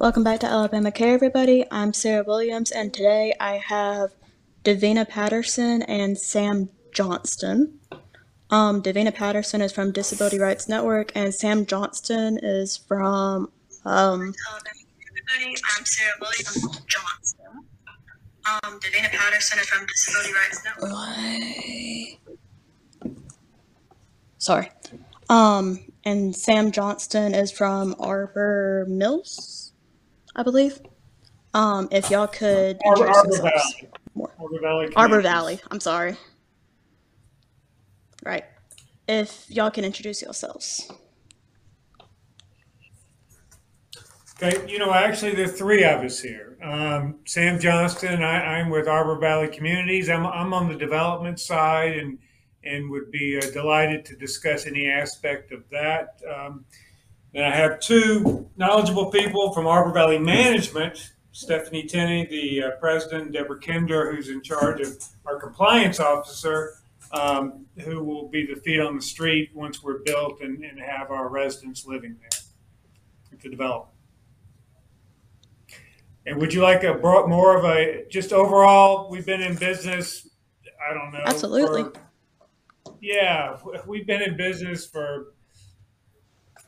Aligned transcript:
Welcome 0.00 0.24
back 0.24 0.40
to 0.40 0.46
Alabama 0.46 0.90
Care, 0.90 1.12
everybody. 1.12 1.66
I'm 1.70 1.92
Sarah 1.92 2.24
Williams, 2.26 2.70
and 2.70 2.94
today 2.94 3.34
I 3.38 3.58
have 3.58 4.14
Davina 4.64 5.06
Patterson 5.06 5.82
and 5.82 6.16
Sam 6.16 6.70
Johnston. 6.90 7.78
Um, 8.48 8.82
Davina 8.82 9.14
Patterson 9.14 9.60
is 9.60 9.72
from 9.72 9.92
Disability 9.92 10.38
Rights 10.38 10.70
Network, 10.70 11.12
and 11.14 11.34
Sam 11.34 11.66
Johnston 11.66 12.38
is 12.42 12.78
from. 12.78 13.52
Um, 13.84 14.32
everybody. 15.06 15.54
I'm 15.76 15.84
Sarah 15.84 16.14
Williams 16.18 16.78
Johnston. 16.86 17.66
Um, 18.46 18.80
Davina 18.80 19.10
Patterson 19.10 19.58
is 19.58 19.66
from 19.66 19.84
Disability 19.84 20.32
Rights 20.32 20.64
Network. 20.64 20.92
what? 20.92 22.38
Sorry. 24.38 24.70
Um, 25.28 25.78
and 26.06 26.34
Sam 26.34 26.72
Johnston 26.72 27.34
is 27.34 27.52
from 27.52 27.94
Arbor 27.98 28.86
Mills, 28.88 29.69
I 30.36 30.42
believe. 30.42 30.80
Um, 31.52 31.88
if 31.90 32.10
y'all 32.10 32.28
could 32.28 32.80
Arbor, 32.84 33.08
Arbor. 33.08 33.36
Valley. 33.36 33.88
More. 34.14 34.32
Arbor 34.38 34.60
Valley. 34.60 34.88
Arbor 34.96 35.20
Valley. 35.20 35.60
I'm 35.70 35.80
sorry. 35.80 36.16
Right. 38.24 38.44
If 39.08 39.46
y'all 39.48 39.70
can 39.70 39.84
introduce 39.84 40.22
yourselves. 40.22 40.90
Okay, 44.42 44.66
you 44.70 44.78
know, 44.78 44.92
actually, 44.94 45.34
there 45.34 45.44
are 45.44 45.48
three 45.48 45.84
of 45.84 46.02
us 46.02 46.20
here. 46.20 46.56
Um, 46.62 47.16
Sam 47.26 47.58
Johnston, 47.58 48.22
I, 48.22 48.58
I'm 48.58 48.70
with 48.70 48.88
Arbor 48.88 49.18
Valley 49.18 49.48
Communities. 49.48 50.08
I'm, 50.08 50.24
I'm 50.26 50.54
on 50.54 50.68
the 50.68 50.76
development 50.76 51.40
side 51.40 51.98
and 51.98 52.18
and 52.62 52.90
would 52.90 53.10
be 53.10 53.38
uh, 53.38 53.50
delighted 53.52 54.04
to 54.04 54.16
discuss 54.16 54.66
any 54.66 54.86
aspect 54.86 55.50
of 55.52 55.64
that. 55.70 56.20
Um, 56.28 56.64
then 57.32 57.44
I 57.44 57.54
have 57.54 57.80
two 57.80 58.48
knowledgeable 58.56 59.10
people 59.10 59.52
from 59.52 59.66
Arbor 59.66 59.92
Valley 59.92 60.18
Management, 60.18 61.12
Stephanie 61.32 61.86
Tenney, 61.86 62.26
the 62.26 62.62
uh, 62.62 62.70
president, 62.80 63.32
Deborah 63.32 63.60
Kinder, 63.60 64.12
who's 64.12 64.28
in 64.28 64.42
charge 64.42 64.80
of 64.80 65.02
our 65.24 65.38
compliance 65.38 66.00
officer, 66.00 66.74
um, 67.12 67.66
who 67.78 68.02
will 68.02 68.28
be 68.28 68.46
the 68.46 68.60
feet 68.60 68.80
on 68.80 68.96
the 68.96 69.02
street 69.02 69.50
once 69.54 69.82
we're 69.82 70.00
built 70.00 70.40
and, 70.40 70.64
and 70.64 70.80
have 70.80 71.10
our 71.10 71.28
residents 71.28 71.86
living 71.86 72.16
there 72.20 72.30
at 73.32 73.40
the 73.40 73.48
development. 73.48 73.96
And 76.26 76.38
would 76.38 76.52
you 76.52 76.62
like 76.62 76.84
a 76.84 76.94
more 76.94 77.56
of 77.56 77.64
a 77.64 78.04
just 78.10 78.32
overall? 78.32 79.08
We've 79.10 79.24
been 79.24 79.40
in 79.40 79.56
business. 79.56 80.28
I 80.88 80.94
don't 80.94 81.12
know. 81.12 81.20
Absolutely. 81.24 81.84
for- 81.84 81.92
yeah, 83.00 83.56
we've 83.86 84.06
been 84.06 84.20
in 84.20 84.36
business 84.36 84.86
for 84.86 85.34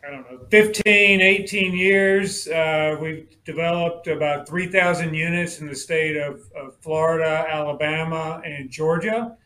I 0.05 0.11
don't 0.11 0.31
know 0.31 0.47
15, 0.51 1.21
18 1.21 1.75
years. 1.77 2.49
Uh, 2.49 2.97
we've 3.01 3.29
developed 3.45 4.09
about 4.09 4.49
3,000 4.49 5.15
units 5.15 5.61
in 5.61 5.69
the 5.69 5.77
state 5.77 6.17
of, 6.17 6.43
of 6.57 6.77
Florida, 6.81 7.47
Alabama, 7.49 8.43
and 8.45 8.69
Georgia. 8.69 9.37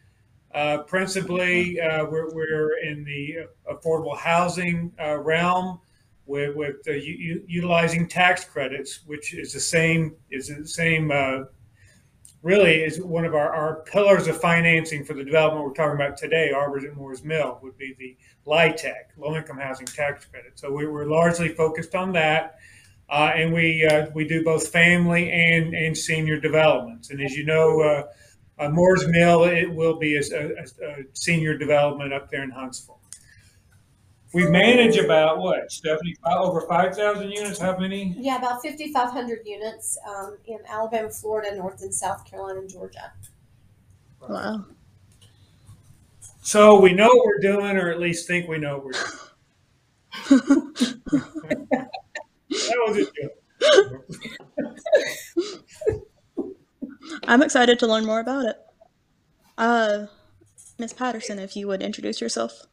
Uh, 0.54 0.78
principally, 0.78 1.78
uh, 1.78 2.06
we're, 2.06 2.32
we're 2.32 2.78
in 2.78 3.04
the 3.04 3.46
affordable 3.70 4.16
housing 4.16 4.90
uh, 4.98 5.18
realm 5.18 5.78
with, 6.24 6.56
with 6.56 6.76
uh, 6.88 6.92
u- 6.92 7.44
utilizing 7.46 8.08
tax 8.08 8.44
credits, 8.44 9.00
which 9.04 9.34
is 9.34 9.52
the 9.52 9.60
same 9.60 10.16
is 10.30 10.48
the 10.48 10.66
same. 10.66 11.12
Really, 12.42 12.84
is 12.84 13.02
one 13.02 13.24
of 13.24 13.34
our, 13.34 13.52
our 13.52 13.82
pillars 13.86 14.28
of 14.28 14.40
financing 14.40 15.04
for 15.04 15.14
the 15.14 15.24
development 15.24 15.64
we're 15.64 15.74
talking 15.74 15.96
about 15.96 16.16
today. 16.16 16.52
Arbors 16.52 16.84
at 16.84 16.94
Moores 16.94 17.24
Mill 17.24 17.58
would 17.62 17.76
be 17.76 17.94
the 17.98 18.16
LIHTC, 18.46 18.92
Low 19.16 19.34
Income 19.36 19.58
Housing 19.58 19.86
Tax 19.86 20.26
Credit. 20.26 20.52
So 20.54 20.70
we, 20.70 20.86
we're 20.86 21.06
largely 21.06 21.48
focused 21.48 21.94
on 21.94 22.12
that. 22.12 22.58
Uh, 23.08 23.32
and 23.34 23.52
we 23.52 23.86
uh, 23.86 24.06
we 24.14 24.26
do 24.26 24.42
both 24.42 24.68
family 24.68 25.30
and, 25.30 25.74
and 25.74 25.96
senior 25.96 26.40
developments. 26.40 27.10
And 27.10 27.20
as 27.20 27.36
you 27.36 27.44
know, 27.44 27.80
uh, 27.80 28.02
uh, 28.58 28.68
Moore's 28.68 29.06
Mill 29.06 29.44
it 29.44 29.72
will 29.72 29.96
be 29.96 30.16
a, 30.16 30.22
a, 30.32 30.62
a 30.62 31.04
senior 31.12 31.56
development 31.56 32.12
up 32.12 32.30
there 32.30 32.42
in 32.42 32.50
Huntsville. 32.50 32.98
We 34.32 34.46
manage 34.48 34.96
about 34.96 35.38
what, 35.38 35.70
Stephanie? 35.70 36.14
Five- 36.22 36.38
Over 36.40 36.62
five 36.62 36.94
thousand 36.96 37.30
units. 37.30 37.58
How 37.58 37.76
many? 37.78 38.14
Yeah, 38.18 38.38
about 38.38 38.62
5,500 38.62 39.40
units 39.46 39.96
um, 40.08 40.36
in 40.46 40.58
Alabama, 40.68 41.10
Florida, 41.10 41.54
North 41.56 41.80
and 41.82 41.94
South 41.94 42.24
Carolina, 42.28 42.60
and 42.60 42.68
Georgia. 42.70 43.12
Wow. 44.28 44.64
So 46.42 46.80
we 46.80 46.92
know 46.92 47.06
what 47.08 47.24
we're 47.26 47.38
doing, 47.40 47.76
or 47.76 47.90
at 47.90 47.98
least 48.00 48.26
think 48.26 48.48
we 48.48 48.58
know 48.58 48.78
what 48.78 48.84
we're 48.84 48.92
doing. 50.38 50.72
that 51.68 52.78
was 52.86 52.96
a 52.98 53.06
joke. 53.12 53.32
I'm 57.26 57.42
excited 57.42 57.78
to 57.80 57.86
learn 57.86 58.04
more 58.04 58.20
about 58.20 58.44
it. 58.46 58.56
Uh, 59.58 60.06
Miss 60.78 60.92
Patterson, 60.92 61.38
if 61.38 61.56
you 61.56 61.66
would 61.68 61.82
introduce 61.82 62.20
yourself. 62.20 62.66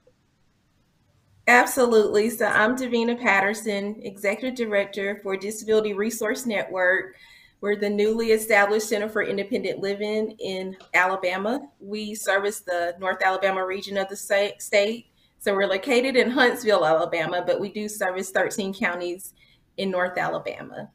Absolutely. 1.47 2.29
So 2.29 2.45
I'm 2.45 2.77
Davina 2.77 3.19
Patterson, 3.19 3.99
Executive 4.03 4.55
Director 4.55 5.19
for 5.21 5.35
Disability 5.35 5.93
Resource 5.93 6.45
Network. 6.45 7.15
We're 7.59 7.75
the 7.75 7.89
newly 7.89 8.31
established 8.31 8.87
Center 8.87 9.09
for 9.09 9.23
Independent 9.23 9.79
Living 9.79 10.37
in 10.39 10.77
Alabama. 10.93 11.61
We 11.79 12.15
service 12.15 12.61
the 12.61 12.95
North 12.99 13.21
Alabama 13.21 13.65
region 13.65 13.97
of 13.97 14.07
the 14.07 14.15
state. 14.15 15.07
So 15.39 15.53
we're 15.53 15.67
located 15.67 16.15
in 16.15 16.31
Huntsville, 16.31 16.85
Alabama, 16.85 17.43
but 17.45 17.59
we 17.59 17.69
do 17.73 17.89
service 17.89 18.31
13 18.31 18.73
counties 18.73 19.33
in 19.75 19.91
North 19.91 20.17
Alabama. 20.17 20.89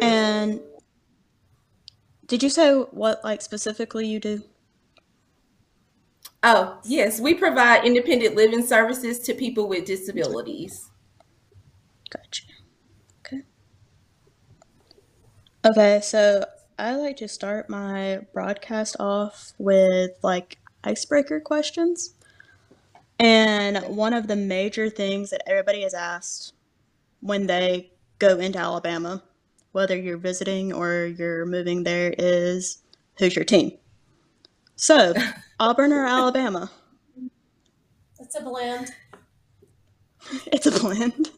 And 0.00 0.60
did 2.26 2.44
you 2.44 2.48
say 2.48 2.72
what, 2.74 3.24
like, 3.24 3.42
specifically 3.42 4.06
you 4.06 4.20
do? 4.20 4.44
Oh, 6.46 6.78
yes, 6.84 7.20
we 7.20 7.32
provide 7.32 7.86
independent 7.86 8.36
living 8.36 8.66
services 8.66 9.18
to 9.20 9.32
people 9.32 9.66
with 9.66 9.86
disabilities. 9.86 10.90
Gotcha. 12.10 12.42
Okay. 13.24 13.42
Okay, 15.64 16.00
so 16.02 16.44
I 16.78 16.96
like 16.96 17.16
to 17.16 17.28
start 17.28 17.70
my 17.70 18.20
broadcast 18.34 18.96
off 19.00 19.54
with 19.56 20.10
like 20.22 20.58
icebreaker 20.84 21.40
questions. 21.40 22.12
And 23.18 23.78
one 23.96 24.12
of 24.12 24.26
the 24.28 24.36
major 24.36 24.90
things 24.90 25.30
that 25.30 25.48
everybody 25.48 25.80
has 25.80 25.94
asked 25.94 26.52
when 27.20 27.46
they 27.46 27.90
go 28.18 28.38
into 28.38 28.58
Alabama, 28.58 29.22
whether 29.72 29.96
you're 29.96 30.18
visiting 30.18 30.74
or 30.74 31.06
you're 31.06 31.46
moving 31.46 31.84
there, 31.84 32.14
is 32.18 32.82
who's 33.18 33.34
your 33.34 33.46
team? 33.46 33.78
So, 34.76 35.14
Auburn 35.60 35.92
or 35.92 36.04
Alabama? 36.06 36.70
It's 38.18 38.36
a 38.38 38.42
blend. 38.42 38.90
It's 40.46 40.66
a 40.66 40.70
blend. 40.70 41.30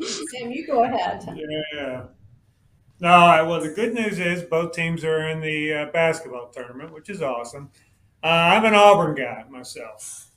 Sam, 0.00 0.50
you 0.50 0.66
go 0.66 0.84
ahead. 0.84 1.24
Yeah. 1.74 2.04
No, 3.00 3.46
well, 3.48 3.60
the 3.60 3.70
good 3.70 3.94
news 3.94 4.18
is 4.18 4.42
both 4.42 4.72
teams 4.72 5.04
are 5.04 5.28
in 5.28 5.40
the 5.40 5.72
uh, 5.72 5.86
basketball 5.86 6.48
tournament, 6.48 6.92
which 6.92 7.08
is 7.08 7.22
awesome. 7.22 7.70
Uh, 8.22 8.26
I'm 8.28 8.64
an 8.64 8.74
Auburn 8.74 9.14
guy 9.14 9.44
myself. 9.48 10.28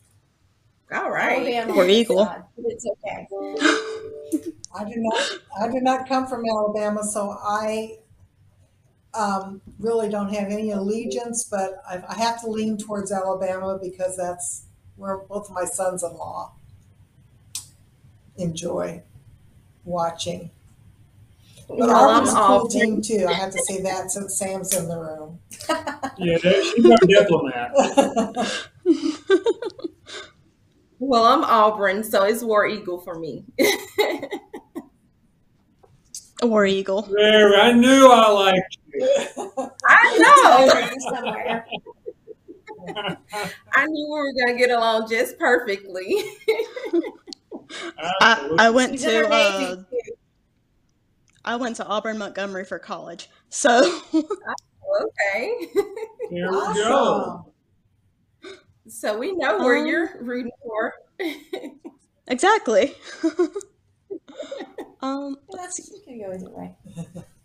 All 0.92 1.12
right. 1.12 1.40
Alabama. 1.40 1.76
We're 1.76 1.90
equal. 1.90 2.46
It's 2.58 2.86
okay. 2.86 3.28
I 4.76 4.84
do 4.84 4.94
not, 4.98 5.32
I 5.62 5.68
do 5.72 5.80
not 5.82 6.08
come 6.08 6.28
from 6.28 6.44
Alabama, 6.46 7.04
so 7.04 7.30
I 7.32 7.98
um, 9.16 9.62
really 9.80 10.10
don't 10.10 10.34
have 10.34 10.50
any 10.50 10.72
allegiance, 10.72 11.46
but 11.46 11.82
I, 11.88 12.02
I 12.08 12.16
have 12.20 12.42
to 12.42 12.50
lean 12.50 12.78
towards 12.78 13.12
Alabama 13.12 13.80
because 13.82 14.18
that's 14.18 14.66
where 14.96 15.18
both 15.18 15.50
my 15.52 15.66
sons-in-law 15.66 16.54
enjoy 18.38 19.02
watching. 19.84 20.52
But 21.68 21.78
Well, 21.78 21.90
Auburn's 21.96 22.34
a 22.34 22.38
I'm 22.38 22.60
cool 22.60 22.68
team 22.70 23.02
too. 23.02 23.26
I 23.28 23.34
have 23.34 23.52
to 23.52 23.60
say 23.60 23.82
that 23.82 24.12
since 24.12 24.38
Sam's 24.38 24.74
in 24.76 24.88
the 24.88 24.98
room. 25.00 25.40
Yeah, 26.18 26.38
she's 26.38 26.90
our 26.90 26.98
diplomat. 27.08 27.72
Well, 31.00 31.26
I'm 31.26 31.44
Auburn, 31.44 32.04
so 32.04 32.24
it's 32.24 32.42
War 32.44 32.66
Eagle 32.68 33.00
for 33.00 33.20
me. 33.20 33.44
War 36.48 36.66
Eagle. 36.66 37.04
There, 37.04 37.60
I 37.60 37.72
knew 37.72 38.10
I 38.12 38.30
liked 38.30 38.78
you. 38.94 39.08
I 39.88 40.18
know. 40.18 41.62
I 43.74 43.86
knew 43.88 44.06
we 44.06 44.12
were 44.20 44.34
going 44.34 44.58
to 44.58 44.66
get 44.66 44.70
along 44.76 45.10
just 45.10 45.38
perfectly. 45.40 46.24
I, 48.22 48.56
I 48.60 48.70
went 48.70 49.00
to 49.00 49.28
uh, 49.28 49.84
I 51.44 51.56
went 51.58 51.76
to 51.78 51.86
Auburn 51.86 52.18
Montgomery 52.18 52.66
for 52.66 52.80
college. 52.80 53.30
So 53.50 54.02
okay. 54.14 55.68
There 56.32 56.52
we 56.52 56.74
go. 56.76 57.52
So 58.88 59.18
we 59.18 59.32
know 59.34 59.58
where 59.60 59.78
Um, 59.78 59.88
you're 59.88 60.18
rooting 60.22 60.52
for. 60.64 60.94
Exactly. 62.28 62.96
Um, 65.06 65.38
let's 65.50 65.78
That's 65.78 65.88
see. 65.88 65.96
you 65.96 66.02
can 66.04 66.20
go 66.20 66.34
either 66.34 66.50
way. 66.50 66.76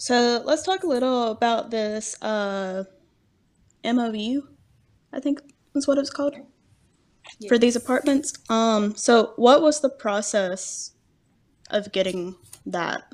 So 0.00 0.42
let's 0.44 0.62
talk 0.62 0.84
a 0.84 0.86
little 0.86 1.32
about 1.32 1.72
this 1.72 2.20
uh, 2.22 2.84
MOU. 3.84 4.42
I 5.12 5.18
think 5.18 5.40
is 5.74 5.88
what 5.88 5.98
it's 5.98 6.10
called 6.10 6.36
for 7.48 7.58
these 7.58 7.74
apartments. 7.74 8.32
Um, 8.48 8.94
so 8.94 9.32
what 9.36 9.60
was 9.60 9.80
the 9.80 9.90
process 9.90 10.92
of 11.70 11.90
getting 11.90 12.36
that? 12.66 13.12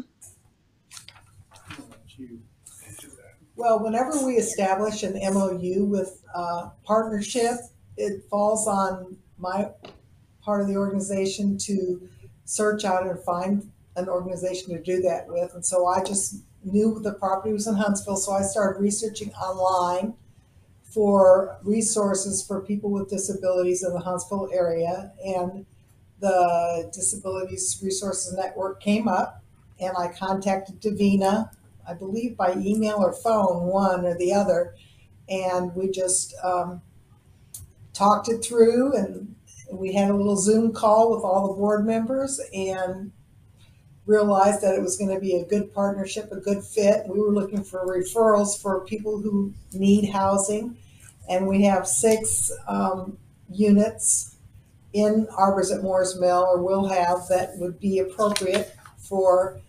I'll 1.71 1.87
let 1.89 2.19
you 2.19 2.41
answer 2.87 3.09
that. 3.09 3.37
Well, 3.57 3.83
whenever 3.83 4.25
we 4.25 4.35
establish 4.35 5.03
an 5.03 5.15
MOU 5.15 5.87
with 5.87 6.23
a 6.35 6.71
partnership, 6.85 7.57
it 7.97 8.25
falls 8.29 8.69
on 8.69 9.17
my 9.39 9.71
part 10.43 10.61
of 10.61 10.69
the 10.69 10.77
organization 10.77 11.57
to 11.59 12.09
search 12.45 12.85
out 12.85 13.07
and 13.07 13.19
find 13.21 13.71
an 13.97 14.09
organization 14.09 14.71
to 14.71 14.83
do 14.83 15.01
that 15.03 15.29
with. 15.29 15.55
And 15.55 15.65
so 15.65 15.87
I 15.87 16.03
just 16.03 16.43
knew 16.65 16.99
the 17.01 17.13
property 17.13 17.53
was 17.53 17.67
in 17.67 17.75
Huntsville, 17.75 18.17
so 18.17 18.33
I 18.33 18.43
started 18.43 18.81
researching 18.81 19.33
online 19.35 20.15
for 20.83 21.59
resources 21.63 22.45
for 22.47 22.61
people 22.61 22.91
with 22.91 23.09
disabilities 23.09 23.83
in 23.83 23.93
the 23.93 24.01
Huntsville 24.01 24.49
area. 24.53 25.13
And 25.25 25.67
the 26.21 26.91
Disabilities 26.93 27.81
Resources 27.83 28.33
Network 28.33 28.81
came 28.81 29.09
up, 29.09 29.43
and 29.81 29.95
I 29.99 30.09
contacted 30.09 30.81
Davina 30.81 31.51
I 31.87 31.95
believe 31.95 32.37
by 32.37 32.55
email 32.55 32.97
or 32.97 33.13
phone, 33.13 33.65
one 33.67 34.05
or 34.05 34.17
the 34.17 34.33
other. 34.33 34.75
And 35.29 35.75
we 35.75 35.91
just 35.91 36.35
um, 36.43 36.83
talked 37.93 38.29
it 38.29 38.45
through 38.45 38.95
and 38.95 39.34
we 39.73 39.93
had 39.93 40.11
a 40.11 40.15
little 40.15 40.37
Zoom 40.37 40.73
call 40.73 41.15
with 41.15 41.25
all 41.25 41.49
the 41.49 41.55
board 41.55 41.87
members 41.87 42.41
and 42.53 43.13
realized 44.07 44.61
that 44.63 44.75
it 44.75 44.83
was 44.83 44.97
going 44.97 45.15
to 45.15 45.21
be 45.21 45.37
a 45.37 45.45
good 45.45 45.73
partnership, 45.73 46.31
a 46.31 46.37
good 46.37 46.63
fit. 46.63 47.07
We 47.09 47.21
were 47.21 47.33
looking 47.33 47.65
for 47.65 47.87
referrals 47.87 48.61
for 48.61 48.85
people 48.85 49.21
who 49.21 49.55
need 49.73 50.11
housing. 50.11 50.77
And 51.29 51.47
we 51.49 51.63
have 51.63 51.87
six 51.87 52.53
um, 52.69 53.17
units 53.51 54.37
in 54.93 55.27
Arbors 55.37 55.71
at 55.71 55.83
Moore's 55.83 56.21
Mill, 56.21 56.43
or 56.43 56.63
will 56.63 56.87
have, 56.87 57.27
that 57.29 57.57
would 57.57 57.81
be 57.81 57.99
appropriate 57.99 58.77
for 58.99 59.61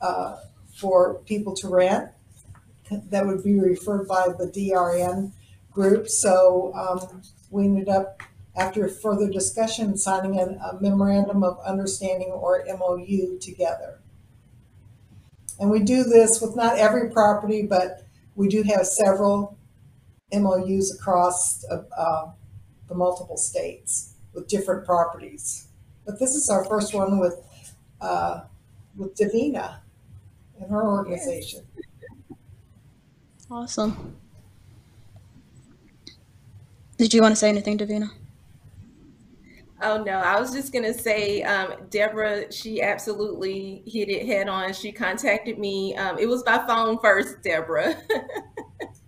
uh, 0.00 0.38
for 0.74 1.14
people 1.26 1.54
to 1.54 1.68
rent 1.68 2.10
that 2.90 3.26
would 3.26 3.42
be 3.42 3.58
referred 3.58 4.06
by 4.06 4.28
the 4.38 4.46
DRN 4.46 5.32
group. 5.72 6.08
So 6.08 6.72
um, 6.74 7.22
we 7.50 7.64
ended 7.64 7.88
up, 7.88 8.22
after 8.56 8.88
further 8.88 9.28
discussion, 9.28 9.96
signing 9.96 10.38
a, 10.38 10.78
memorandum 10.80 11.42
of 11.42 11.58
understanding 11.66 12.28
or 12.28 12.64
MOU 12.78 13.38
together. 13.40 14.00
And 15.58 15.70
we 15.70 15.80
do 15.80 16.04
this 16.04 16.40
with 16.40 16.56
not 16.56 16.78
every 16.78 17.10
property, 17.10 17.62
but 17.62 18.06
we 18.34 18.48
do 18.48 18.62
have 18.62 18.86
several 18.86 19.58
MOUs 20.32 20.94
across 20.94 21.64
uh, 21.66 21.82
uh, 21.96 22.30
the 22.88 22.94
multiple 22.94 23.36
states 23.36 24.14
with 24.32 24.48
different 24.48 24.84
properties. 24.84 25.68
But 26.04 26.18
this 26.18 26.34
is 26.34 26.48
our 26.48 26.64
first 26.64 26.92
one 26.94 27.18
with 27.18 27.40
uh, 28.00 28.42
with 28.96 29.16
Davina 29.16 29.78
and 30.60 30.70
her 30.70 30.82
organization. 30.82 31.62
Awesome. 33.50 34.16
Did 36.96 37.14
you 37.14 37.22
want 37.22 37.32
to 37.32 37.36
say 37.36 37.48
anything, 37.48 37.78
Davina? 37.78 38.10
Oh 39.84 40.02
no, 40.02 40.12
I 40.12 40.40
was 40.40 40.50
just 40.50 40.72
gonna 40.72 40.94
say, 40.94 41.42
um, 41.42 41.74
Deborah, 41.90 42.50
she 42.50 42.80
absolutely 42.80 43.82
hit 43.86 44.08
it 44.08 44.24
head 44.26 44.48
on. 44.48 44.72
She 44.72 44.92
contacted 44.92 45.58
me. 45.58 45.94
Um, 45.94 46.18
it 46.18 46.26
was 46.26 46.42
by 46.42 46.66
phone 46.66 46.98
first, 47.00 47.42
Deborah. 47.42 47.94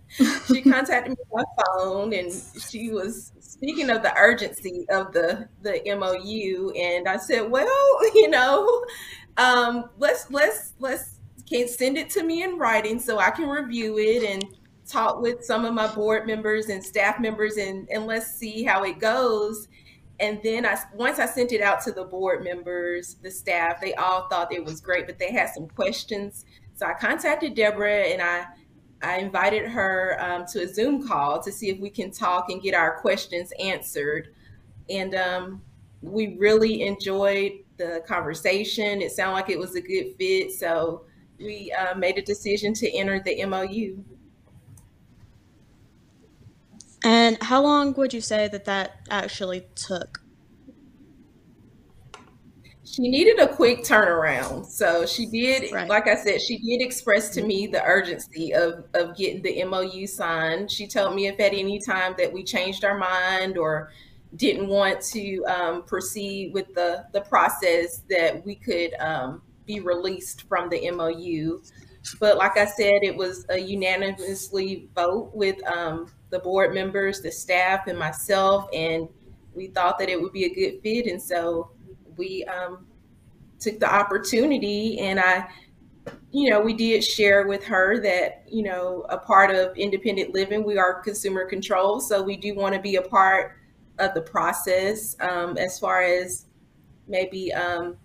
she 0.47 0.61
contacted 0.61 1.17
me 1.17 1.23
by 1.33 1.43
phone, 1.65 2.13
and 2.13 2.31
she 2.69 2.91
was 2.91 3.31
speaking 3.39 3.89
of 3.89 4.03
the 4.03 4.15
urgency 4.17 4.85
of 4.91 5.13
the 5.13 5.49
the 5.63 5.81
MOU, 5.97 6.71
and 6.71 7.07
I 7.09 7.17
said, 7.17 7.49
well, 7.49 7.99
you 8.13 8.29
know, 8.29 8.85
um, 9.37 9.89
let's 9.97 10.29
let's 10.29 10.73
let's 10.77 11.19
can 11.49 11.67
send 11.67 11.97
it 11.97 12.11
to 12.11 12.23
me 12.23 12.43
in 12.43 12.59
writing 12.59 12.99
so 12.99 13.17
I 13.17 13.31
can 13.31 13.49
review 13.49 13.97
it 13.97 14.23
and 14.23 14.45
talk 14.87 15.21
with 15.21 15.43
some 15.43 15.65
of 15.65 15.73
my 15.73 15.87
board 15.87 16.27
members 16.27 16.69
and 16.69 16.83
staff 16.83 17.19
members, 17.19 17.57
and 17.57 17.89
and 17.89 18.05
let's 18.05 18.27
see 18.35 18.63
how 18.63 18.83
it 18.83 18.99
goes 18.99 19.67
and 20.19 20.39
then 20.43 20.65
I 20.65 20.77
once 20.93 21.19
I 21.19 21.25
sent 21.25 21.51
it 21.51 21.61
out 21.61 21.81
to 21.83 21.91
the 21.91 22.03
board 22.03 22.43
members, 22.43 23.15
the 23.21 23.29
staff, 23.29 23.79
they 23.79 23.93
all 23.95 24.27
thought 24.29 24.51
it 24.51 24.63
was 24.63 24.81
great, 24.81 25.05
but 25.05 25.19
they 25.19 25.31
had 25.31 25.49
some 25.49 25.67
questions. 25.67 26.45
So 26.75 26.85
I 26.85 26.93
contacted 26.93 27.55
Deborah 27.55 28.03
and 28.03 28.21
I 28.21 28.45
I 29.01 29.17
invited 29.19 29.67
her 29.69 30.17
um, 30.19 30.45
to 30.47 30.63
a 30.63 30.67
Zoom 30.67 31.07
call 31.07 31.41
to 31.43 31.51
see 31.51 31.69
if 31.69 31.79
we 31.79 31.89
can 31.89 32.11
talk 32.11 32.49
and 32.49 32.61
get 32.61 32.73
our 32.73 32.99
questions 32.99 33.53
answered. 33.59 34.29
And 34.89 35.13
um, 35.13 35.61
we 36.01 36.35
really 36.37 36.81
enjoyed 36.83 37.51
the 37.77 38.03
conversation. 38.07 39.01
It 39.01 39.11
sounded 39.11 39.33
like 39.33 39.49
it 39.49 39.59
was 39.59 39.75
a 39.75 39.81
good 39.81 40.15
fit, 40.17 40.51
so 40.51 41.03
we 41.37 41.71
uh, 41.71 41.95
made 41.95 42.17
a 42.17 42.23
decision 42.23 42.73
to 42.75 42.89
enter 42.91 43.19
the 43.19 43.45
MOU. 43.45 44.03
And 47.07 47.41
how 47.41 47.63
long 47.63 47.93
would 47.93 48.13
you 48.13 48.19
say 48.19 48.49
that 48.49 48.65
that 48.65 48.97
actually 49.09 49.65
took? 49.75 50.19
She 52.83 53.03
needed 53.03 53.39
a 53.39 53.47
quick 53.47 53.79
turnaround. 53.79 54.65
So 54.65 55.05
she 55.05 55.25
did, 55.25 55.71
Right. 55.71 55.87
like 55.87 56.07
I 56.07 56.15
said, 56.15 56.41
she 56.41 56.57
did 56.57 56.85
express 56.85 57.29
to 57.35 57.43
me 57.43 57.65
the 57.67 57.81
urgency 57.81 58.53
of, 58.53 58.83
of 58.93 59.15
getting 59.15 59.41
the 59.41 59.63
MOU 59.63 60.05
signed. 60.05 60.69
She 60.69 60.85
told 60.85 61.15
me 61.15 61.27
if 61.27 61.39
at 61.39 61.53
any 61.53 61.79
time 61.79 62.13
that 62.17 62.33
we 62.33 62.43
changed 62.43 62.83
our 62.83 62.97
mind 62.97 63.57
or 63.57 63.93
didn't 64.35 64.67
want 64.67 64.99
to 65.13 65.45
um, 65.45 65.83
proceed 65.83 66.53
with 66.53 66.73
the, 66.75 67.05
the 67.13 67.21
process, 67.21 68.01
that 68.09 68.45
we 68.45 68.55
could 68.55 68.93
um, 68.99 69.41
be 69.65 69.79
released 69.79 70.41
from 70.49 70.67
the 70.67 70.91
MOU. 70.91 71.61
But 72.19 72.35
like 72.35 72.57
I 72.57 72.65
said, 72.65 72.99
it 73.03 73.15
was 73.15 73.45
a 73.47 73.57
unanimously 73.57 74.89
vote 74.93 75.31
with 75.33 75.65
um, 75.65 76.11
the 76.29 76.39
board 76.39 76.73
members, 76.73 77.21
the 77.21 77.31
staff, 77.31 77.87
and 77.87 77.97
myself, 77.97 78.67
and 78.73 79.07
we 79.53 79.67
thought 79.67 79.97
that 79.99 80.09
it 80.09 80.21
would 80.21 80.33
be 80.33 80.45
a 80.45 80.53
good 80.53 80.81
fit. 80.81 81.07
And 81.07 81.21
so 81.21 81.71
we 82.15 82.43
um, 82.45 82.85
took 83.59 83.79
the 83.79 83.93
opportunity 83.93 84.99
and 84.99 85.19
I, 85.19 85.47
you 86.31 86.49
know, 86.49 86.61
we 86.61 86.73
did 86.73 87.03
share 87.03 87.47
with 87.47 87.63
her 87.65 87.99
that, 88.01 88.43
you 88.47 88.63
know, 88.63 89.05
a 89.09 89.17
part 89.17 89.53
of 89.53 89.75
independent 89.75 90.33
living, 90.33 90.63
we 90.63 90.77
are 90.77 91.01
consumer 91.01 91.45
control. 91.45 91.99
So 91.99 92.21
we 92.21 92.37
do 92.37 92.53
want 92.53 92.75
to 92.75 92.81
be 92.81 92.95
a 92.95 93.01
part 93.01 93.57
of 93.99 94.13
the 94.13 94.21
process 94.21 95.15
um, 95.19 95.57
as 95.57 95.79
far 95.79 96.03
as 96.03 96.45
maybe 97.07 97.51
um, 97.53 97.97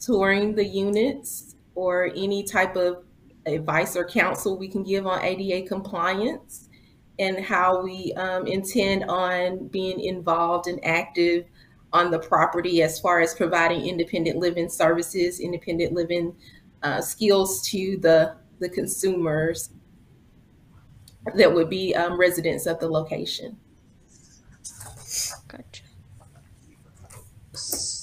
touring 0.00 0.54
the 0.54 0.64
units 0.64 1.56
or 1.74 2.10
any 2.16 2.42
type 2.42 2.74
of 2.76 3.04
advice 3.46 3.96
or 3.96 4.04
counsel 4.04 4.56
we 4.56 4.68
can 4.68 4.82
give 4.82 5.06
on 5.06 5.22
ADA 5.22 5.66
compliance 5.66 6.69
and 7.20 7.44
how 7.44 7.82
we 7.82 8.12
um, 8.14 8.46
intend 8.46 9.04
on 9.04 9.68
being 9.68 10.00
involved 10.00 10.66
and 10.66 10.82
active 10.84 11.44
on 11.92 12.10
the 12.10 12.18
property 12.18 12.82
as 12.82 12.98
far 12.98 13.20
as 13.20 13.34
providing 13.34 13.86
independent 13.86 14.38
living 14.38 14.68
services, 14.70 15.38
independent 15.38 15.92
living 15.92 16.34
uh, 16.82 17.00
skills 17.00 17.62
to 17.68 17.98
the 17.98 18.34
the 18.58 18.68
consumers 18.68 19.70
that 21.34 21.52
would 21.52 21.68
be 21.68 21.94
um, 21.94 22.18
residents 22.18 22.66
of 22.66 22.78
the 22.80 22.88
location. 22.88 23.56
Gotcha. 25.48 25.82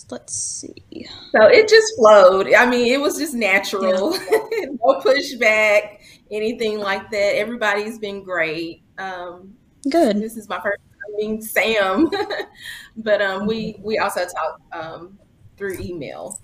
Let's 0.09 0.33
see. 0.33 1.07
So 1.31 1.47
it 1.47 1.67
just 1.67 1.95
flowed. 1.97 2.53
I 2.53 2.65
mean, 2.69 2.93
it 2.93 2.99
was 3.01 3.17
just 3.17 3.33
natural, 3.33 4.11
no 4.11 5.01
pushback, 5.01 5.99
anything 6.31 6.79
like 6.79 7.11
that. 7.11 7.35
Everybody's 7.37 7.99
been 7.99 8.23
great. 8.23 8.83
Um, 8.97 9.53
Good. 9.89 10.21
this 10.21 10.37
is 10.37 10.49
my 10.49 10.57
first 10.61 10.79
time 10.81 11.15
meeting 11.17 11.41
Sam, 11.41 12.09
but 12.97 13.21
um, 13.21 13.45
we 13.45 13.77
we 13.83 13.97
also 13.99 14.21
talked 14.25 14.61
um, 14.73 15.17
through 15.57 15.77
email. 15.79 16.39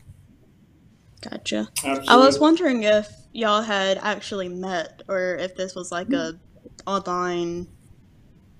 Gotcha. 1.21 1.69
Absolutely. 1.77 2.07
I 2.09 2.15
was 2.17 2.39
wondering 2.39 2.83
if 2.83 3.09
y'all 3.31 3.61
had 3.61 3.97
actually 3.99 4.49
met 4.49 5.03
or 5.07 5.35
if 5.37 5.55
this 5.55 5.73
was 5.73 5.91
like 5.91 6.11
a 6.13 6.39
online 6.85 7.67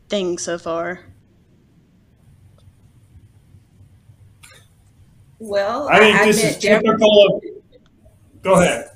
thing 0.10 0.38
so 0.38 0.58
far. 0.58 1.02
Well, 5.40 5.90
I 5.90 6.00
think 6.00 6.16
I 6.18 6.26
this 6.26 6.44
is 6.44 6.58
Deborah- 6.58 6.84
typical 6.98 7.36
of. 7.36 7.44
Go 8.44 8.54
ahead. 8.62 8.90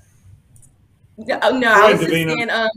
No, 1.17 1.39
oh, 1.41 1.57
no, 1.57 1.59
Go 1.61 1.67
I 1.67 1.77
ahead, 1.79 1.91
was 1.91 1.99
just 2.01 2.11
saying, 2.13 2.49
um, 2.49 2.69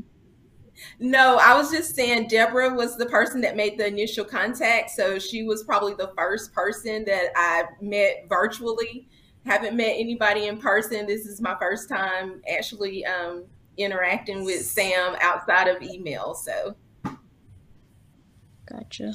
No, 1.03 1.39
I 1.39 1.55
was 1.55 1.71
just 1.71 1.97
saying 1.97 2.29
Deborah 2.29 2.75
was 2.75 2.99
the 2.99 3.07
person 3.07 3.41
that 3.41 3.57
made 3.57 3.79
the 3.79 3.87
initial 3.87 4.25
contact. 4.25 4.91
So 4.91 5.19
she 5.19 5.45
was 5.45 5.65
probably 5.65 5.95
the 5.95 6.13
first 6.17 6.53
person 6.53 7.07
that 7.07 7.31
I 7.35 7.65
met 7.81 8.27
virtually. 8.29 9.09
Haven't 9.47 9.75
met 9.75 9.95
anybody 9.97 10.49
in 10.49 10.59
person. 10.59 11.07
This 11.07 11.25
is 11.25 11.41
my 11.41 11.57
first 11.59 11.89
time 11.89 12.43
actually 12.55 13.07
um, 13.07 13.45
interacting 13.79 14.45
with 14.45 14.67
Sam 14.67 15.17
outside 15.23 15.69
of 15.69 15.81
email. 15.81 16.35
So, 16.35 16.77
Gotcha. 18.67 19.15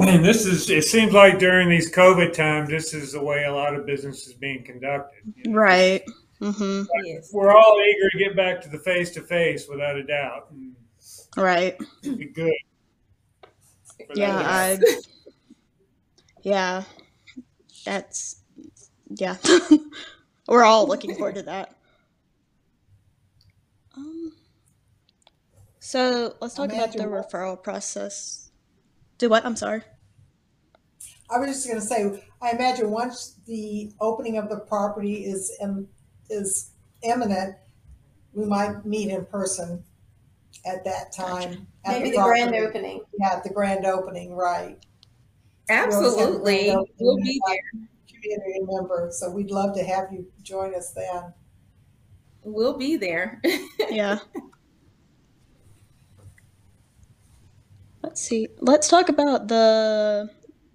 And 0.00 0.22
this 0.22 0.44
is, 0.44 0.68
it 0.68 0.84
seems 0.84 1.12
like 1.12 1.38
during 1.38 1.70
these 1.70 1.90
COVID 1.90 2.34
times, 2.34 2.68
this 2.68 2.92
is 2.92 3.12
the 3.12 3.22
way 3.24 3.44
a 3.44 3.52
lot 3.52 3.74
of 3.74 3.86
business 3.86 4.26
is 4.26 4.34
being 4.34 4.62
conducted. 4.62 5.32
you 5.34 5.50
know? 5.50 5.58
Right. 5.58 6.04
Mm-hmm. 6.40 6.82
yes. 7.04 7.30
We're 7.32 7.50
all 7.50 7.82
eager 7.84 8.10
to 8.10 8.18
get 8.18 8.36
back 8.36 8.60
to 8.62 8.68
the 8.68 8.78
face 8.78 9.10
to 9.10 9.22
face 9.22 9.66
without 9.68 9.96
a 9.96 10.04
doubt. 10.04 10.48
And 10.50 10.74
Right. 11.36 11.76
it'd 12.02 12.18
be 12.18 12.26
good. 12.26 12.52
Yeah, 14.14 14.36
I 14.38 14.78
yeah. 16.42 16.84
That's 17.84 18.42
yeah. 19.16 19.36
We're 20.48 20.64
all 20.64 20.86
looking 20.86 21.14
forward 21.14 21.34
to 21.36 21.42
that. 21.42 21.74
Um 23.96 24.32
so 25.80 26.34
let's 26.40 26.54
talk 26.54 26.72
about 26.72 26.92
the 26.92 27.08
what- 27.08 27.30
referral 27.30 27.60
process. 27.62 28.50
Do 29.18 29.28
what? 29.28 29.44
I'm 29.44 29.56
sorry. 29.56 29.82
I 31.30 31.38
was 31.38 31.48
just 31.50 31.66
going 31.66 31.78
to 31.80 31.84
say, 31.86 32.22
I 32.40 32.52
imagine 32.52 32.90
once 32.90 33.34
the 33.46 33.92
opening 34.00 34.38
of 34.38 34.48
the 34.48 34.60
property 34.60 35.26
is 35.26 35.54
im- 35.60 35.86
is 36.30 36.70
imminent, 37.02 37.56
we 38.32 38.44
might 38.44 38.84
meet 38.84 39.10
in 39.10 39.24
person 39.26 39.82
at 40.66 40.84
that 40.84 41.12
time. 41.12 41.66
at 41.84 41.98
Maybe 42.02 42.16
the 42.16 42.22
grand 42.22 42.54
opening. 42.54 43.02
Yeah, 43.18 43.34
at 43.34 43.44
the 43.44 43.50
grand 43.50 43.86
opening, 43.86 44.34
right. 44.34 44.78
We 45.68 45.74
always 45.74 45.94
have 45.94 46.02
the 46.02 46.06
Absolutely. 46.06 46.64
grand 46.66 46.78
opening 46.78 46.94
We'll 46.98 47.16
be 47.16 47.40
there. 47.46 47.88
Community 48.08 48.60
member, 48.62 49.08
so 49.12 49.30
we'd 49.30 49.50
love 49.50 49.74
to 49.76 49.84
have 49.84 50.12
you 50.12 50.26
join 50.42 50.74
us 50.74 50.92
then. 50.92 51.32
We'll 52.42 52.76
be 52.76 52.96
there. 52.96 53.40
Yeah. 53.90 54.18
Let's 58.02 58.20
see. 58.20 58.48
Let's 58.60 58.88
talk 58.88 59.08
about 59.08 59.48
the 59.48 60.30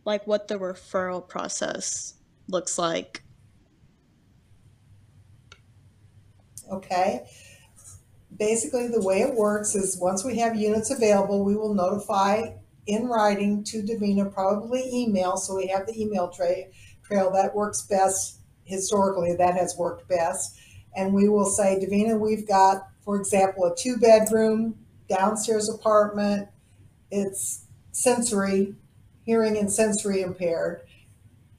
like 0.05 0.25
what 0.27 0.47
the 0.47 0.55
referral 0.55 1.27
process 1.27 2.15
looks 2.47 2.77
like. 2.77 3.22
Okay. 6.71 7.25
Basically, 8.37 8.87
the 8.87 9.01
way 9.01 9.21
it 9.21 9.35
works 9.35 9.75
is 9.75 9.99
once 9.99 10.23
we 10.23 10.37
have 10.39 10.55
units 10.55 10.89
available, 10.89 11.43
we 11.43 11.55
will 11.55 11.73
notify 11.73 12.41
in 12.87 13.07
writing 13.07 13.63
to 13.65 13.81
Davina, 13.83 14.33
probably 14.33 14.83
email, 14.91 15.37
so 15.37 15.55
we 15.55 15.67
have 15.67 15.85
the 15.85 16.01
email 16.01 16.29
tra- 16.29 16.65
trail. 17.03 17.31
That 17.31 17.55
works 17.55 17.83
best 17.83 18.39
historically, 18.65 19.35
that 19.35 19.55
has 19.55 19.75
worked 19.77 20.07
best. 20.09 20.57
And 20.95 21.13
we 21.13 21.29
will 21.29 21.45
say, 21.45 21.79
Davina, 21.79 22.19
we've 22.19 22.47
got, 22.47 22.87
for 23.03 23.17
example, 23.17 23.65
a 23.65 23.75
two 23.75 23.97
bedroom 23.97 24.75
downstairs 25.07 25.69
apartment. 25.69 26.49
It's 27.11 27.65
sensory, 27.91 28.75
hearing 29.23 29.57
and 29.57 29.71
sensory 29.71 30.21
impaired 30.21 30.81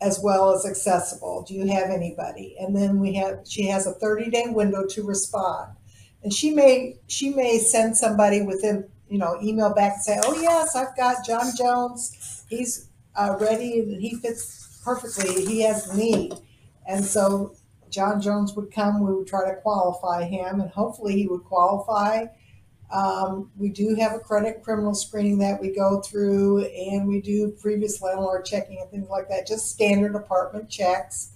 as 0.04 0.20
well 0.22 0.54
as 0.54 0.66
accessible. 0.66 1.42
Do 1.48 1.54
you 1.54 1.66
have 1.68 1.88
anybody? 1.88 2.56
And 2.60 2.76
then 2.76 3.00
we 3.00 3.14
have 3.14 3.40
she 3.46 3.66
has 3.68 3.86
a 3.86 3.92
30 3.92 4.30
day 4.30 4.44
window 4.48 4.86
to 4.86 5.02
respond. 5.02 5.72
And 6.22 6.32
she 6.32 6.50
may 6.50 6.98
she 7.06 7.30
may 7.30 7.58
send 7.58 7.96
somebody 7.96 8.42
within 8.42 8.86
you 9.08 9.18
know 9.18 9.38
email 9.42 9.74
back 9.74 9.94
and 9.94 10.02
say, 10.02 10.18
oh 10.24 10.38
yes, 10.40 10.76
I've 10.76 10.94
got 10.96 11.24
John 11.26 11.52
Jones. 11.56 12.44
He's 12.50 12.90
uh, 13.16 13.36
ready 13.40 13.80
and 13.80 14.00
he 14.00 14.16
fits 14.16 14.80
perfectly. 14.84 15.46
He 15.46 15.62
has 15.62 15.86
the 15.86 15.96
need. 15.96 16.34
And 16.86 17.02
so 17.02 17.54
John 17.88 18.20
Jones 18.20 18.54
would 18.54 18.70
come. 18.70 19.00
We 19.00 19.14
would 19.14 19.26
try 19.26 19.48
to 19.48 19.56
qualify 19.60 20.24
him, 20.24 20.60
and 20.60 20.70
hopefully 20.70 21.14
he 21.14 21.28
would 21.28 21.44
qualify. 21.44 22.26
Um, 22.92 23.50
we 23.56 23.70
do 23.70 23.96
have 23.96 24.12
a 24.12 24.18
credit 24.18 24.62
criminal 24.62 24.94
screening 24.94 25.38
that 25.38 25.60
we 25.60 25.74
go 25.74 26.00
through, 26.00 26.64
and 26.64 27.08
we 27.08 27.20
do 27.20 27.50
previous 27.60 28.00
landlord 28.00 28.44
checking 28.44 28.78
and 28.80 28.90
things 28.90 29.08
like 29.08 29.28
that, 29.28 29.46
just 29.46 29.70
standard 29.70 30.14
apartment 30.14 30.68
checks. 30.68 31.32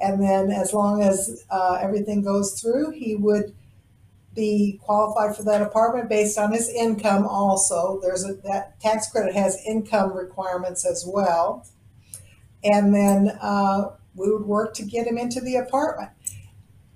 And 0.00 0.20
then, 0.22 0.50
as 0.50 0.72
long 0.72 1.02
as 1.02 1.44
uh, 1.50 1.78
everything 1.80 2.22
goes 2.22 2.60
through, 2.60 2.92
he 2.92 3.16
would 3.16 3.54
be 4.34 4.80
qualified 4.82 5.36
for 5.36 5.44
that 5.44 5.62
apartment 5.62 6.08
based 6.08 6.38
on 6.38 6.52
his 6.52 6.68
income. 6.68 7.26
Also, 7.26 8.00
there's 8.02 8.24
a 8.24 8.34
that 8.44 8.80
tax 8.80 9.10
credit 9.10 9.34
has 9.34 9.62
income 9.66 10.12
requirements 10.12 10.84
as 10.84 11.04
well. 11.06 11.66
And 12.64 12.94
then 12.94 13.38
uh, 13.40 13.90
we 14.14 14.32
would 14.32 14.46
work 14.46 14.74
to 14.74 14.84
get 14.84 15.06
him 15.06 15.18
into 15.18 15.40
the 15.40 15.56
apartment. 15.56 16.10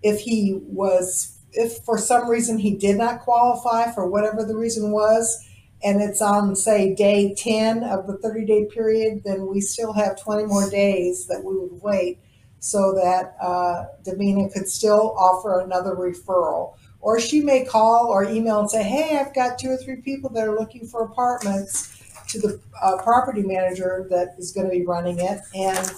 If 0.02 0.20
he 0.20 0.60
was 0.62 1.37
if 1.52 1.78
for 1.84 1.98
some 1.98 2.28
reason 2.28 2.58
he 2.58 2.76
did 2.76 2.96
not 2.96 3.20
qualify 3.20 3.90
for 3.92 4.08
whatever 4.08 4.44
the 4.44 4.56
reason 4.56 4.90
was, 4.90 5.44
and 5.82 6.02
it's 6.02 6.20
on, 6.20 6.56
say, 6.56 6.94
day 6.94 7.34
10 7.36 7.84
of 7.84 8.06
the 8.06 8.18
30 8.18 8.44
day 8.46 8.64
period, 8.66 9.22
then 9.24 9.46
we 9.46 9.60
still 9.60 9.92
have 9.92 10.20
20 10.20 10.46
more 10.46 10.68
days 10.68 11.26
that 11.26 11.44
we 11.44 11.56
would 11.56 11.80
wait 11.82 12.18
so 12.60 12.92
that 12.94 13.36
uh, 13.40 13.86
Davina 14.04 14.52
could 14.52 14.68
still 14.68 15.14
offer 15.16 15.60
another 15.60 15.94
referral. 15.94 16.74
Or 17.00 17.20
she 17.20 17.40
may 17.40 17.64
call 17.64 18.08
or 18.08 18.24
email 18.24 18.58
and 18.58 18.70
say, 18.70 18.82
Hey, 18.82 19.16
I've 19.16 19.32
got 19.34 19.58
two 19.58 19.70
or 19.70 19.76
three 19.76 19.96
people 19.96 20.30
that 20.30 20.48
are 20.48 20.58
looking 20.58 20.86
for 20.86 21.04
apartments 21.04 21.94
to 22.28 22.40
the 22.40 22.60
uh, 22.82 23.00
property 23.02 23.42
manager 23.42 24.06
that 24.10 24.34
is 24.36 24.52
going 24.52 24.66
to 24.66 24.72
be 24.72 24.84
running 24.84 25.20
it 25.20 25.40
and 25.54 25.92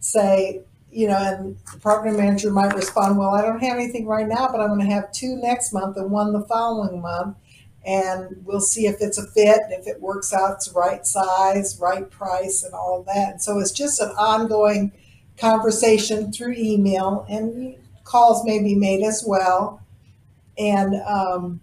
say, 0.00 0.62
you 0.92 1.06
know, 1.06 1.16
and 1.16 1.56
the 1.72 1.78
property 1.78 2.16
manager 2.16 2.50
might 2.50 2.74
respond, 2.74 3.18
well, 3.18 3.30
I 3.30 3.42
don't 3.42 3.60
have 3.60 3.76
anything 3.76 4.06
right 4.06 4.26
now, 4.26 4.48
but 4.50 4.60
I'm 4.60 4.68
going 4.68 4.80
to 4.80 4.94
have 4.94 5.12
two 5.12 5.36
next 5.36 5.72
month 5.72 5.96
and 5.96 6.10
one 6.10 6.32
the 6.32 6.42
following 6.42 7.00
month. 7.00 7.36
And 7.86 8.42
we'll 8.44 8.60
see 8.60 8.86
if 8.86 8.96
it's 9.00 9.16
a 9.16 9.26
fit, 9.28 9.62
and 9.64 9.72
if 9.72 9.86
it 9.86 10.02
works 10.02 10.34
out, 10.34 10.52
it's 10.52 10.70
right 10.74 11.06
size, 11.06 11.78
right 11.80 12.10
price, 12.10 12.62
and 12.62 12.74
all 12.74 13.02
that. 13.04 13.32
And 13.32 13.42
so 13.42 13.58
it's 13.58 13.72
just 13.72 14.02
an 14.02 14.10
ongoing 14.10 14.92
conversation 15.38 16.30
through 16.30 16.54
email, 16.58 17.24
and 17.30 17.76
calls 18.04 18.44
may 18.44 18.62
be 18.62 18.74
made 18.74 19.02
as 19.02 19.24
well. 19.26 19.80
And 20.58 20.94
um, 21.06 21.60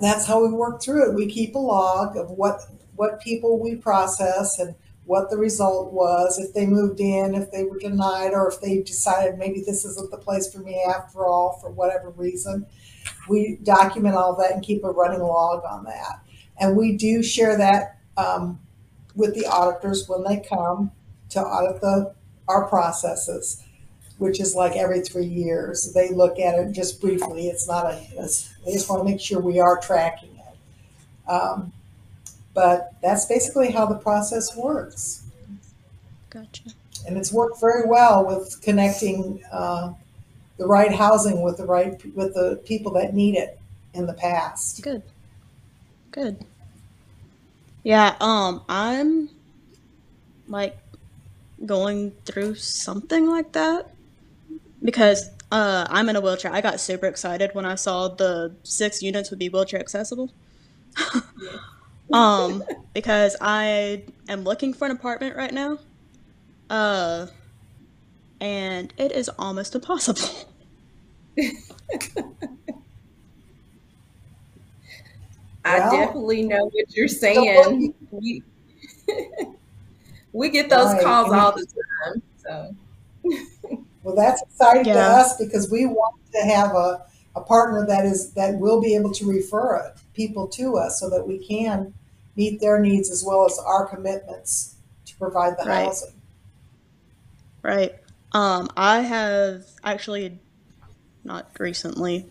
that's 0.00 0.26
how 0.26 0.42
we 0.42 0.50
work 0.50 0.80
through 0.80 1.10
it. 1.10 1.14
We 1.14 1.26
keep 1.26 1.54
a 1.54 1.58
log 1.58 2.16
of 2.16 2.30
what 2.30 2.62
what 2.94 3.20
people 3.20 3.58
we 3.58 3.76
process 3.76 4.58
and 4.58 4.74
what 5.06 5.30
the 5.30 5.36
result 5.36 5.92
was, 5.92 6.38
if 6.38 6.52
they 6.52 6.66
moved 6.66 7.00
in, 7.00 7.34
if 7.34 7.50
they 7.52 7.64
were 7.64 7.78
denied, 7.78 8.32
or 8.32 8.48
if 8.48 8.60
they 8.60 8.82
decided 8.82 9.38
maybe 9.38 9.62
this 9.64 9.84
isn't 9.84 10.10
the 10.10 10.18
place 10.18 10.52
for 10.52 10.58
me 10.58 10.84
after 10.88 11.24
all, 11.24 11.58
for 11.60 11.70
whatever 11.70 12.10
reason. 12.10 12.66
We 13.28 13.58
document 13.62 14.16
all 14.16 14.36
that 14.36 14.52
and 14.52 14.62
keep 14.62 14.82
a 14.82 14.90
running 14.90 15.20
log 15.20 15.62
on 15.64 15.84
that. 15.84 16.20
And 16.58 16.76
we 16.76 16.96
do 16.96 17.22
share 17.22 17.56
that 17.56 17.98
um, 18.16 18.58
with 19.14 19.34
the 19.34 19.46
auditors 19.46 20.08
when 20.08 20.24
they 20.24 20.40
come 20.46 20.90
to 21.30 21.40
audit 21.40 21.80
the 21.80 22.14
our 22.48 22.68
processes, 22.68 23.62
which 24.18 24.40
is 24.40 24.54
like 24.54 24.76
every 24.76 25.00
three 25.00 25.26
years. 25.26 25.92
They 25.92 26.10
look 26.10 26.38
at 26.38 26.58
it 26.58 26.72
just 26.72 27.00
briefly. 27.00 27.48
It's 27.48 27.68
not 27.68 27.86
a, 27.86 28.06
it's, 28.16 28.54
they 28.64 28.72
just 28.72 28.88
want 28.88 29.04
to 29.04 29.10
make 29.10 29.20
sure 29.20 29.40
we 29.40 29.60
are 29.60 29.80
tracking 29.80 30.36
it. 30.36 31.30
Um, 31.30 31.72
but 32.56 32.94
that's 33.02 33.26
basically 33.26 33.70
how 33.70 33.84
the 33.84 33.94
process 33.94 34.56
works. 34.56 35.24
Gotcha. 36.30 36.70
And 37.06 37.18
it's 37.18 37.30
worked 37.30 37.60
very 37.60 37.86
well 37.86 38.26
with 38.26 38.60
connecting 38.62 39.44
uh, 39.52 39.92
the 40.56 40.66
right 40.66 40.92
housing 40.92 41.42
with 41.42 41.58
the 41.58 41.66
right 41.66 42.00
with 42.16 42.32
the 42.34 42.60
people 42.64 42.92
that 42.94 43.14
need 43.14 43.36
it 43.36 43.60
in 43.92 44.06
the 44.06 44.14
past. 44.14 44.82
Good. 44.82 45.02
Good. 46.10 46.44
Yeah, 47.82 48.16
um, 48.20 48.62
I'm 48.68 49.28
like 50.48 50.78
going 51.64 52.12
through 52.24 52.54
something 52.54 53.28
like 53.28 53.52
that 53.52 53.90
because 54.82 55.30
uh 55.52 55.86
I'm 55.90 56.08
in 56.08 56.16
a 56.16 56.20
wheelchair. 56.20 56.52
I 56.52 56.62
got 56.62 56.80
super 56.80 57.06
excited 57.06 57.50
when 57.52 57.66
I 57.66 57.74
saw 57.74 58.08
the 58.08 58.54
six 58.62 59.02
units 59.02 59.28
would 59.30 59.38
be 59.38 59.50
wheelchair 59.50 59.78
accessible. 59.78 60.32
um, 62.12 62.64
because 62.94 63.36
I 63.40 64.04
am 64.28 64.44
looking 64.44 64.72
for 64.74 64.86
an 64.86 64.92
apartment 64.92 65.36
right 65.36 65.52
now. 65.52 65.78
Uh 66.70 67.26
and 68.40 68.92
it 68.98 69.12
is 69.12 69.28
almost 69.38 69.74
impossible. 69.74 70.22
I 75.64 75.80
Well, 75.80 75.88
definitely 75.88 76.42
know 76.44 76.64
what 76.64 76.86
you're 76.96 77.08
saying. 77.08 77.94
We, 78.10 78.44
we 80.32 80.50
get 80.50 80.70
those 80.70 80.94
Right. 80.94 81.02
calls 81.02 81.32
all 81.32 81.52
the 81.52 81.66
time. 81.66 82.22
So 82.36 82.76
Well, 84.02 84.14
that's 84.14 84.42
exciting 84.42 84.92
to 84.92 85.00
us 85.00 85.36
because 85.36 85.70
we 85.70 85.86
want 85.86 86.14
to 86.34 86.40
have 86.42 86.74
a, 86.74 87.04
a 87.34 87.40
partner 87.42 87.86
that 87.86 88.06
is 88.06 88.32
that 88.34 88.58
will 88.58 88.80
be 88.80 88.94
able 88.94 89.12
to 89.12 89.26
refer 89.28 89.76
it 89.76 90.00
people 90.16 90.48
to 90.48 90.76
us 90.76 90.98
so 90.98 91.08
that 91.10 91.26
we 91.28 91.38
can 91.46 91.94
meet 92.34 92.60
their 92.60 92.80
needs 92.80 93.10
as 93.10 93.22
well 93.26 93.46
as 93.46 93.58
our 93.58 93.86
commitments 93.86 94.76
to 95.04 95.16
provide 95.16 95.54
the 95.58 95.64
Right. 95.68 95.84
housing. 95.86 96.12
Right. 97.62 97.94
Um, 98.32 98.68
I 98.76 99.00
have 99.00 99.64
actually 99.84 100.38
not 101.24 101.50
recently, 101.58 102.26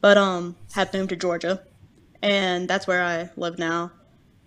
but 0.00 0.16
um, 0.16 0.56
have 0.72 0.92
moved 0.94 1.10
to 1.10 1.16
Georgia, 1.16 1.62
and 2.22 2.68
that's 2.68 2.86
where 2.86 3.02
I 3.02 3.30
live 3.36 3.58
now. 3.58 3.92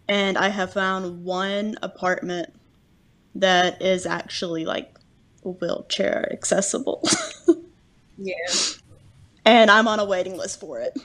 And 0.07 0.37
I 0.37 0.49
have 0.49 0.73
found 0.73 1.23
one 1.23 1.77
apartment 1.81 2.53
that 3.35 3.81
is 3.81 4.05
actually 4.05 4.65
like 4.65 4.95
wheelchair 5.43 6.29
accessible, 6.31 7.07
Yeah. 8.17 8.35
and 9.45 9.69
I'm 9.69 9.87
on 9.87 9.99
a 9.99 10.05
waiting 10.05 10.37
list 10.37 10.59
for 10.59 10.79
it. 10.79 10.97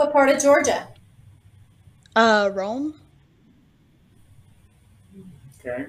What 0.00 0.14
part 0.14 0.30
of 0.30 0.40
Georgia? 0.40 0.88
Uh, 2.16 2.48
Rome. 2.54 2.94
Okay. 5.58 5.88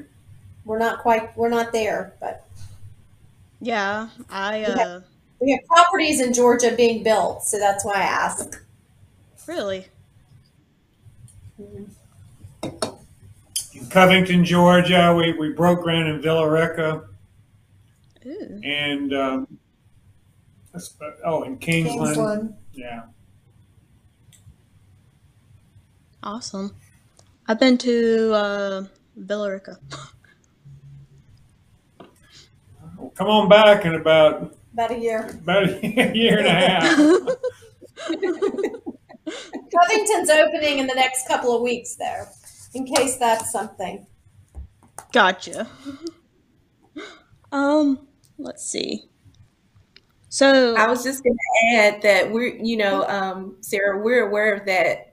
We're 0.65 0.80
not 0.80 1.00
quite, 1.00 1.38
we're 1.38 1.48
not 1.48 1.72
there, 1.72 2.12
but 2.20 2.46
Yeah, 3.62 4.10
I 4.30 4.63
uh, 4.63 5.00
we 5.39 5.51
have 5.51 5.65
properties 5.65 6.20
in 6.20 6.34
Georgia 6.34 6.74
being 6.75 7.03
built, 7.03 7.44
so 7.46 7.58
that's 7.58 7.86
why 7.86 7.94
I 7.94 8.01
ask. 8.01 8.62
really. 9.48 9.88
In 11.58 11.96
Covington, 13.89 14.44
Georgia, 14.44 15.15
we, 15.15 15.32
we 15.39 15.53
broke 15.53 15.84
ground 15.84 16.10
in 16.10 16.22
Villa 16.22 16.50
Rica 16.51 17.03
Ooh. 18.25 18.62
and 18.62 19.13
um, 19.13 19.48
oh, 21.24 21.44
in 21.44 21.58
Kingsland. 21.60 22.08
Kingsland, 22.08 22.56
Yeah. 22.74 23.03
Awesome. 26.24 26.75
I've 27.48 27.60
been 27.60 27.78
to 27.80 28.34
uh, 28.34 28.84
Villa 29.16 29.51
Rica. 29.51 29.78
Well, 32.98 33.10
come 33.16 33.28
on 33.28 33.50
back 33.50 33.86
in 33.86 33.96
about 33.96 34.56
About 34.74 34.92
a 34.92 35.00
year. 35.00 35.28
about 35.30 35.68
a 35.68 36.12
year 36.16 36.38
and 36.46 36.48
a 36.48 36.51
half. 36.51 36.84
Covington's 39.74 40.30
opening 40.30 40.80
in 40.80 40.88
the 40.88 40.94
next 40.96 41.28
couple 41.28 41.56
of 41.56 41.62
weeks, 41.62 41.96
there, 41.96 42.28
in 42.74 42.86
case 42.86 43.18
that's 43.18 43.51
something. 43.51 44.06
Gotcha. 45.12 45.68
Um, 47.51 48.08
let's 48.38 48.63
see. 48.66 49.06
So, 50.30 50.75
I 50.75 50.88
was 50.88 51.04
just 51.04 51.24
going 51.24 51.36
to 51.36 51.75
add 51.78 52.01
that 52.04 52.32
we're, 52.32 52.56
you 52.56 52.78
know, 52.78 53.06
um, 53.08 53.58
Sarah, 53.62 54.01
we're 54.01 54.28
aware 54.30 54.54
of 54.56 54.66
that, 54.66 55.11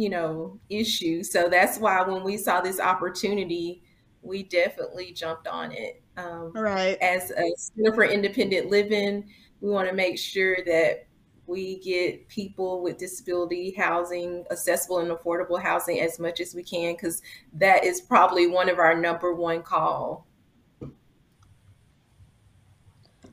you 0.00 0.08
know, 0.08 0.58
issue. 0.68 1.22
So 1.22 1.48
that's 1.48 1.78
why 1.78 2.02
when 2.02 2.24
we 2.24 2.36
saw 2.36 2.60
this 2.60 2.80
opportunity, 2.80 3.82
we 4.22 4.44
definitely 4.44 5.12
jumped 5.12 5.46
on 5.46 5.72
it. 5.72 6.02
Um, 6.16 6.52
right, 6.54 6.96
as 7.00 7.30
a 7.30 7.50
Center 7.56 7.94
for 7.94 8.04
Independent 8.04 8.70
Living, 8.70 9.28
we 9.60 9.70
want 9.70 9.88
to 9.88 9.94
make 9.94 10.18
sure 10.18 10.56
that 10.66 11.06
we 11.46 11.78
get 11.80 12.28
people 12.28 12.82
with 12.82 12.96
disability 12.96 13.72
housing, 13.72 14.44
accessible 14.50 14.98
and 14.98 15.10
affordable 15.10 15.60
housing 15.60 16.00
as 16.00 16.18
much 16.18 16.40
as 16.40 16.54
we 16.54 16.62
can, 16.62 16.94
because 16.94 17.22
that 17.54 17.84
is 17.84 18.00
probably 18.00 18.46
one 18.46 18.68
of 18.68 18.78
our 18.78 18.94
number 18.98 19.34
one 19.34 19.62
call. 19.62 20.26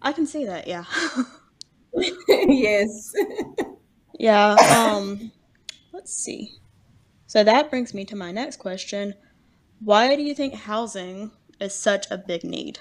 I 0.02 0.12
can 0.12 0.26
see 0.26 0.46
that. 0.46 0.68
Yeah, 0.68 0.86
yes. 2.28 3.14
yeah. 4.20 4.56
Um, 4.76 5.32
let's 5.98 6.16
see. 6.16 6.52
So 7.26 7.44
that 7.44 7.72
brings 7.72 7.94
me 7.94 8.06
to 8.06 8.16
my 8.16 8.32
next 8.32 8.58
question: 8.58 9.16
Why 9.80 10.16
do 10.16 10.22
you 10.22 10.36
think 10.36 10.54
housing 10.54 11.32
is 11.60 11.74
such 11.74 12.06
a 12.12 12.18
big 12.20 12.44
need? 12.44 12.80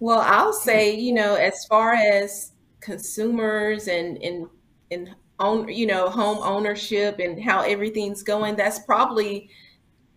Well, 0.00 0.20
I'll 0.20 0.52
say, 0.52 0.94
you 0.94 1.14
know, 1.14 1.34
as 1.36 1.64
far 1.64 1.94
as 1.94 2.52
consumers 2.80 3.88
and 3.88 4.22
and 4.22 4.48
and 4.90 5.14
own, 5.38 5.68
you 5.68 5.86
know, 5.86 6.10
home 6.10 6.38
ownership 6.42 7.18
and 7.18 7.42
how 7.42 7.62
everything's 7.62 8.22
going, 8.22 8.54
that's 8.54 8.80
probably, 8.80 9.48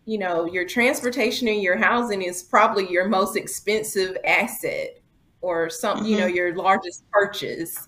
you 0.05 0.17
know, 0.17 0.45
your 0.45 0.65
transportation 0.65 1.47
and 1.47 1.61
your 1.61 1.77
housing 1.77 2.21
is 2.21 2.43
probably 2.43 2.91
your 2.91 3.07
most 3.07 3.37
expensive 3.37 4.17
asset 4.25 4.99
or 5.47 5.69
some, 5.69 6.05
you 6.05 6.17
know, 6.17 6.25
your 6.25 6.53
largest 6.55 7.09
purchase. 7.09 7.87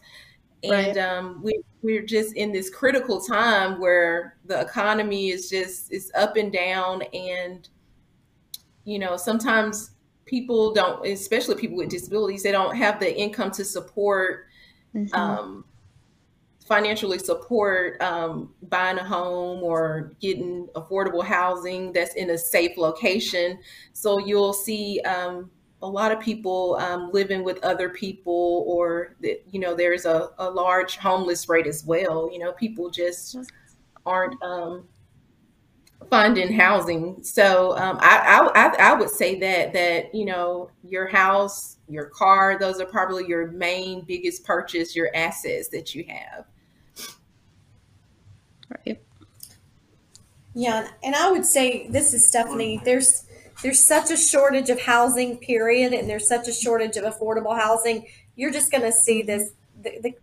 And 0.64 0.72
Right. 0.72 0.98
um, 0.98 1.42
we 1.44 1.62
we're 1.82 2.06
just 2.06 2.36
in 2.36 2.52
this 2.52 2.70
critical 2.70 3.22
time 3.22 3.80
where 3.80 4.38
the 4.46 4.60
economy 4.60 5.30
is 5.30 5.50
just 5.50 5.92
is 5.94 6.12
up 6.16 6.36
and 6.36 6.52
down 6.52 7.02
and 7.14 7.70
you 8.84 9.00
know 9.00 9.16
sometimes 9.16 9.92
people 10.26 10.74
don't 10.74 11.06
especially 11.08 11.56
people 11.56 11.78
with 11.78 11.88
disabilities 11.90 12.44
they 12.44 12.52
don't 12.52 12.76
have 12.76 13.00
the 13.00 13.18
income 13.18 13.50
to 13.52 13.64
support 13.64 14.48
Mhm. 14.94 15.14
um, 15.14 15.64
financially 16.66 17.18
support 17.18 18.02
um, 18.02 18.54
buying 18.64 18.98
a 18.98 19.04
home 19.04 19.64
or 19.64 20.12
getting 20.20 20.68
affordable 20.76 21.24
housing 21.24 21.94
that's 21.94 22.16
in 22.16 22.32
a 22.32 22.38
safe 22.38 22.78
location 22.78 23.58
so 23.94 24.20
you'll 24.20 24.54
see 24.54 25.00
um, 25.02 25.50
a 25.82 25.88
lot 25.88 26.12
of 26.12 26.20
people 26.20 26.76
um, 26.80 27.10
living 27.12 27.44
with 27.44 27.64
other 27.64 27.90
people 27.90 28.66
or 28.68 29.16
that 29.22 29.44
you 29.50 29.60
know 29.60 29.74
there's 29.74 30.06
a, 30.06 30.30
a 30.40 30.50
large 30.50 30.98
homeless 30.98 31.48
rate 31.48 31.68
as 31.68 31.86
well 31.86 32.30
you 32.32 32.40
know 32.40 32.52
people 32.54 32.90
just 32.90 33.38
aren't 34.06 34.42
um, 34.44 34.88
finding 36.10 36.52
housing. 36.52 37.22
So 37.24 37.78
um, 37.78 37.98
I, 38.02 38.50
I 38.56 38.92
I 38.92 38.94
would 38.94 39.10
say 39.10 39.40
that 39.40 39.74
that 39.74 40.14
you 40.14 40.26
know 40.26 40.72
your 40.84 41.08
house, 41.08 41.78
your 41.88 42.06
car, 42.06 42.58
those 42.60 42.80
are 42.80 42.86
probably 42.86 43.28
your 43.28 43.52
main 43.52 44.02
biggest 44.02 44.44
purchase, 44.44 44.96
your 44.96 45.10
assets 45.16 45.70
that 45.70 45.94
you 45.94 46.06
have. 46.08 46.46
right. 48.86 49.02
Yeah, 50.56 50.90
and 51.04 51.16
I 51.16 51.32
would 51.32 51.46
say 51.46 51.88
this 51.90 52.14
is 52.14 52.28
Stephanie. 52.28 52.82
There's 52.84 53.26
there's 53.62 53.86
such 53.86 54.12
a 54.12 54.18
shortage 54.18 54.70
of 54.70 54.80
housing, 54.80 55.38
period, 55.38 55.94
and 55.94 56.10
there's 56.10 56.28
such 56.28 56.48
a 56.48 56.54
shortage 56.54 56.96
of 56.98 57.04
affordable 57.04 57.58
housing. 57.58 58.06
You're 58.36 58.52
just 58.52 58.72
going 58.72 58.84
to 58.84 58.92
see 58.92 59.22
this 59.22 59.52
the, 59.82 60.00
the 60.02 60.14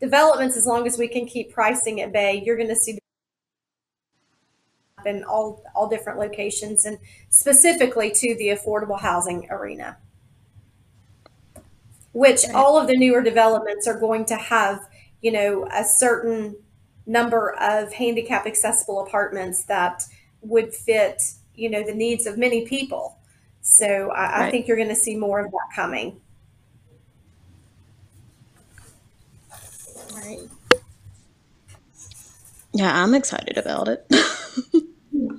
developments 0.00 0.56
as 0.56 0.66
long 0.66 0.86
as 0.86 0.98
we 0.98 1.08
can 1.08 1.26
keep 1.26 1.52
pricing 1.52 2.00
at 2.00 2.12
bay. 2.12 2.42
You're 2.44 2.56
going 2.56 2.68
to 2.68 2.76
see 2.76 2.98
in 5.06 5.24
all 5.24 5.62
all 5.74 5.88
different 5.88 6.18
locations 6.18 6.84
and 6.84 6.98
specifically 7.30 8.10
to 8.10 8.36
the 8.36 8.48
affordable 8.48 9.00
housing 9.00 9.48
arena. 9.50 9.96
Which 12.12 12.48
all 12.54 12.80
of 12.80 12.88
the 12.88 12.96
newer 12.96 13.22
developments 13.22 13.86
are 13.86 13.98
going 13.98 14.24
to 14.26 14.36
have, 14.36 14.80
you 15.20 15.30
know, 15.30 15.68
a 15.72 15.84
certain 15.84 16.56
number 17.06 17.54
of 17.60 17.92
handicap 17.92 18.46
accessible 18.46 19.00
apartments 19.00 19.64
that 19.64 20.02
would 20.40 20.74
fit, 20.74 21.22
you 21.58 21.70
know, 21.70 21.82
the 21.82 21.94
needs 21.94 22.26
of 22.26 22.38
many 22.38 22.66
people. 22.66 23.18
So 23.60 24.10
I, 24.12 24.46
I 24.46 24.50
think 24.50 24.66
you're 24.66 24.76
going 24.76 24.88
to 24.88 24.94
see 24.94 25.16
more 25.16 25.40
of 25.40 25.50
that 25.50 25.68
coming. 25.74 26.20
Right. 30.14 30.48
Yeah, 32.72 33.02
I'm 33.02 33.14
excited 33.14 33.58
about 33.58 33.88
it. 33.88 34.06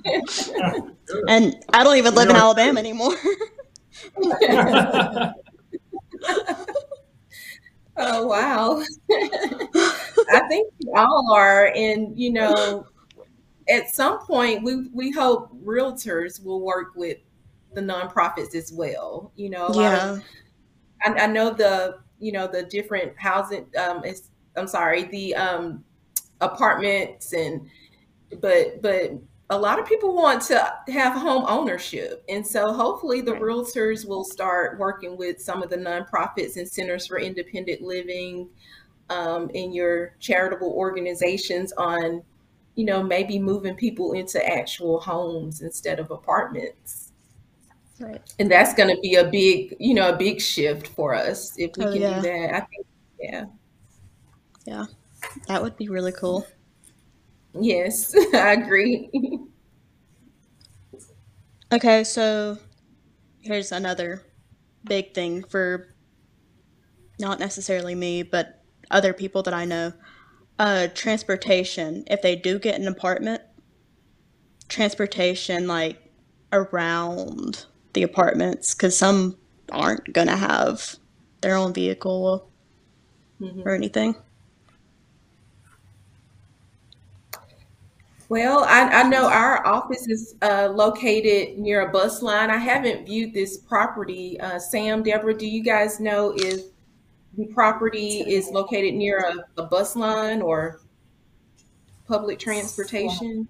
and 1.28 1.56
I 1.72 1.84
don't 1.84 1.96
even 1.96 2.14
live 2.14 2.28
in 2.28 2.34
You're- 2.34 2.42
Alabama 2.42 2.80
anymore. 2.80 3.14
Oh 7.96 8.26
wow! 8.26 8.82
I 10.30 10.40
think 10.48 10.72
we 10.80 10.92
all 10.96 11.32
are, 11.34 11.70
and 11.74 12.18
you 12.18 12.32
know, 12.32 12.86
at 13.70 13.94
some 13.94 14.18
point, 14.18 14.62
we 14.64 14.88
we 14.92 15.10
hope 15.10 15.50
realtors 15.64 16.42
will 16.44 16.60
work 16.60 16.94
with 16.96 17.18
the 17.74 17.80
nonprofits 17.80 18.54
as 18.54 18.72
well. 18.72 19.32
You 19.36 19.50
know, 19.50 19.66
of 19.66 19.76
yeah. 19.76 20.18
I, 21.02 21.14
I 21.14 21.26
know 21.26 21.50
the 21.50 21.98
you 22.18 22.32
know 22.32 22.46
the 22.46 22.64
different 22.64 23.12
housing 23.16 23.66
um 23.78 24.04
is 24.04 24.30
I'm 24.56 24.68
sorry 24.68 25.04
the 25.04 25.34
um 25.34 25.84
apartments 26.40 27.32
and 27.32 27.68
but 28.40 28.82
but 28.82 29.12
a 29.52 29.58
lot 29.58 29.80
of 29.80 29.86
people 29.86 30.14
want 30.14 30.42
to 30.42 30.72
have 30.88 31.14
home 31.14 31.44
ownership 31.48 32.24
and 32.28 32.46
so 32.46 32.72
hopefully 32.72 33.20
the 33.20 33.32
realtors 33.32 34.06
will 34.06 34.22
start 34.22 34.78
working 34.78 35.16
with 35.16 35.40
some 35.40 35.62
of 35.62 35.70
the 35.70 35.76
nonprofits 35.76 36.56
and 36.56 36.68
centers 36.68 37.06
for 37.06 37.18
independent 37.18 37.82
living 37.82 38.48
um, 39.10 39.50
in 39.54 39.72
your 39.72 40.14
charitable 40.20 40.72
organizations 40.72 41.72
on 41.72 42.22
you 42.80 42.86
know 42.86 43.02
maybe 43.02 43.38
moving 43.38 43.74
people 43.76 44.12
into 44.20 44.38
actual 44.60 45.00
homes 45.00 45.62
instead 45.62 45.98
of 46.00 46.10
apartments 46.10 47.12
Right. 48.00 48.22
and 48.38 48.50
that's 48.50 48.72
going 48.74 48.88
to 48.94 49.00
be 49.02 49.16
a 49.16 49.24
big 49.24 49.76
you 49.78 49.94
know 49.94 50.08
a 50.10 50.16
big 50.16 50.40
shift 50.40 50.88
for 50.88 51.14
us 51.14 51.54
if 51.58 51.70
we 51.76 51.84
Oh, 51.84 51.92
can 51.92 52.00
yeah. 52.02 52.14
do 52.16 52.22
that 52.22 52.54
i 52.54 52.60
think 52.70 52.86
Yeah. 53.20 53.44
Yeah. 54.66 54.86
That 55.48 55.62
would 55.62 55.76
be 55.76 55.88
really 55.88 56.12
cool. 56.12 56.46
Yes, 57.58 58.14
I 58.34 58.52
agree. 58.52 59.10
Okay, 61.72 62.04
so 62.04 62.58
here's 63.42 63.72
another 63.72 64.22
big 64.84 65.14
thing 65.14 65.44
for 65.44 65.94
not 67.18 67.38
necessarily 67.38 67.94
me, 67.94 68.22
but 68.22 68.62
other 68.90 69.12
people 69.12 69.42
that 69.44 69.54
I 69.54 69.64
know. 69.64 69.92
Uh, 70.60 70.88
transportation. 70.88 72.04
If 72.06 72.20
they 72.20 72.36
do 72.36 72.58
get 72.58 72.78
an 72.78 72.86
apartment, 72.86 73.40
transportation 74.68 75.66
like 75.66 75.96
around 76.52 77.64
the 77.94 78.02
apartments, 78.02 78.74
because 78.74 78.94
some 78.98 79.38
aren't 79.72 80.12
gonna 80.12 80.36
have 80.36 80.96
their 81.40 81.56
own 81.56 81.72
vehicle 81.72 82.46
Mhm. 83.40 83.64
or 83.64 83.70
anything. 83.74 84.16
Well, 88.28 88.64
I, 88.64 88.82
I 88.82 89.02
know 89.04 89.28
our 89.28 89.66
office 89.66 90.06
is 90.08 90.34
uh, 90.42 90.68
located 90.74 91.58
near 91.58 91.88
a 91.88 91.90
bus 91.90 92.20
line. 92.20 92.50
I 92.50 92.58
haven't 92.58 93.06
viewed 93.06 93.32
this 93.32 93.56
property. 93.56 94.38
Uh, 94.38 94.58
Sam, 94.58 95.02
Deborah, 95.02 95.36
do 95.36 95.46
you 95.46 95.64
guys 95.64 96.00
know 96.00 96.34
if 96.36 96.69
the 97.36 97.46
property 97.46 98.20
is 98.20 98.48
located 98.48 98.94
near 98.94 99.18
a, 99.18 99.60
a 99.62 99.66
bus 99.66 99.96
line 99.96 100.42
or 100.42 100.80
public 102.06 102.38
transportation? 102.38 103.48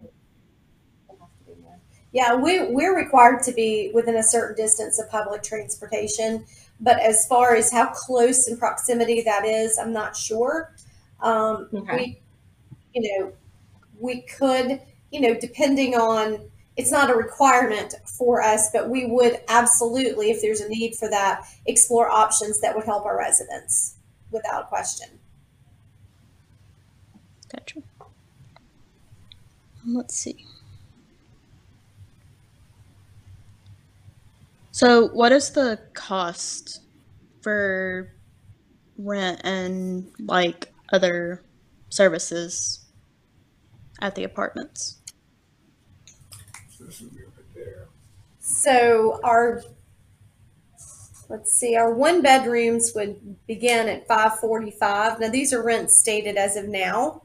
Yeah, 2.12 2.34
we, 2.34 2.66
we're 2.72 2.96
required 2.96 3.42
to 3.44 3.52
be 3.52 3.92
within 3.94 4.16
a 4.16 4.22
certain 4.22 4.56
distance 4.56 5.00
of 5.00 5.08
public 5.10 5.42
transportation. 5.42 6.44
But 6.80 6.98
as 7.00 7.26
far 7.28 7.54
as 7.54 7.70
how 7.70 7.86
close 7.90 8.48
in 8.48 8.56
proximity 8.56 9.22
that 9.22 9.44
is, 9.44 9.78
I'm 9.78 9.92
not 9.92 10.16
sure. 10.16 10.74
Um, 11.20 11.68
Okay. 11.72 11.96
We, 11.96 12.20
you 12.94 13.18
know, 13.18 13.32
we 13.98 14.22
could, 14.22 14.80
you 15.12 15.20
know, 15.20 15.38
depending 15.38 15.94
on, 15.94 16.49
it's 16.80 16.90
not 16.90 17.10
a 17.10 17.14
requirement 17.14 17.94
for 18.06 18.40
us, 18.40 18.70
but 18.72 18.88
we 18.88 19.04
would 19.04 19.38
absolutely, 19.48 20.30
if 20.30 20.40
there's 20.40 20.62
a 20.62 20.68
need 20.70 20.94
for 20.94 21.10
that, 21.10 21.42
explore 21.66 22.08
options 22.08 22.58
that 22.62 22.74
would 22.74 22.86
help 22.86 23.04
our 23.04 23.18
residents 23.18 23.96
without 24.30 24.70
question. 24.70 25.06
Gotcha. 27.54 27.82
Um, 28.00 29.94
let's 29.94 30.16
see. 30.16 30.46
So, 34.70 35.08
what 35.08 35.32
is 35.32 35.50
the 35.50 35.80
cost 35.92 36.80
for 37.42 38.10
rent 38.96 39.42
and 39.44 40.10
like 40.18 40.72
other 40.94 41.42
services 41.90 42.86
at 44.00 44.14
the 44.14 44.24
apartments? 44.24 44.99
This 46.90 47.02
would 47.02 47.16
be 47.16 47.22
right 47.22 47.54
there. 47.54 47.86
So 48.40 49.20
our, 49.22 49.62
let's 51.28 51.52
see, 51.52 51.76
our 51.76 51.94
one 51.94 52.20
bedrooms 52.20 52.90
would 52.96 53.46
begin 53.46 53.88
at 53.88 54.08
five 54.08 54.40
forty-five. 54.40 55.20
Now, 55.20 55.28
these 55.28 55.52
are 55.52 55.62
rents 55.62 56.00
stated 56.00 56.36
as 56.36 56.56
of 56.56 56.66
now. 56.66 57.22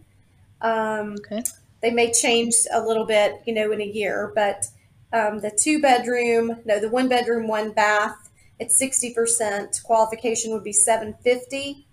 Um, 0.61 1.15
Okay. 1.25 1.41
they 1.81 1.89
may 1.89 2.13
change 2.13 2.53
a 2.71 2.79
little 2.79 3.07
bit, 3.07 3.41
you 3.47 3.55
know, 3.55 3.71
in 3.71 3.81
a 3.81 3.85
year, 3.85 4.31
but 4.35 4.65
um, 5.11 5.39
the 5.39 5.49
two 5.49 5.81
bedroom, 5.81 6.57
no, 6.63 6.79
the 6.79 6.89
one 6.89 7.09
bedroom, 7.09 7.47
one 7.47 7.71
bath, 7.71 8.29
it's 8.59 8.77
sixty 8.77 9.15
percent. 9.15 9.81
Qualification 9.83 10.51
would 10.53 10.63
be 10.63 10.73
seven 10.73 11.15
fifty. 11.23 11.87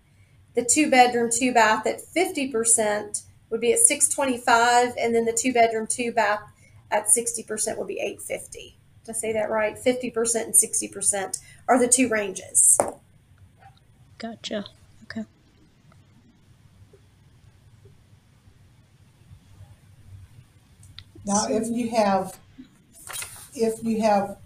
The 0.55 0.63
two 0.71 0.91
bedroom, 0.91 1.31
two 1.33 1.55
bath 1.55 1.87
at 1.87 2.03
fifty 2.03 2.49
percent 2.53 3.23
would 3.49 3.63
be 3.63 3.73
at 3.73 3.79
six 3.79 4.11
twenty-five, 4.11 4.93
and 4.99 5.15
then 5.15 5.25
the 5.25 5.33
two 5.33 5.55
bedroom, 5.55 5.87
two 5.87 6.13
bath 6.13 6.41
at 6.93 7.11
sixty 7.11 7.43
percent 7.43 7.79
would 7.79 7.89
be 7.89 7.99
eight 7.99 8.23
fifty. 8.23 8.77
Did 9.05 9.17
I 9.17 9.19
say 9.19 9.33
that 9.33 9.51
right? 9.51 9.77
Fifty 9.77 10.11
percent 10.11 10.47
and 10.47 10.57
sixty 10.57 10.87
percent 10.87 11.39
are 11.67 11.79
the 11.79 11.89
two 11.89 12.09
ranges. 12.09 12.79
Gotcha. 14.19 14.67
Okay. 15.05 15.25
Now, 21.27 21.47
if 21.49 21.69
you 21.69 21.91
have, 21.91 22.39
if 23.55 23.83
you 23.83 24.01
have 24.03 24.39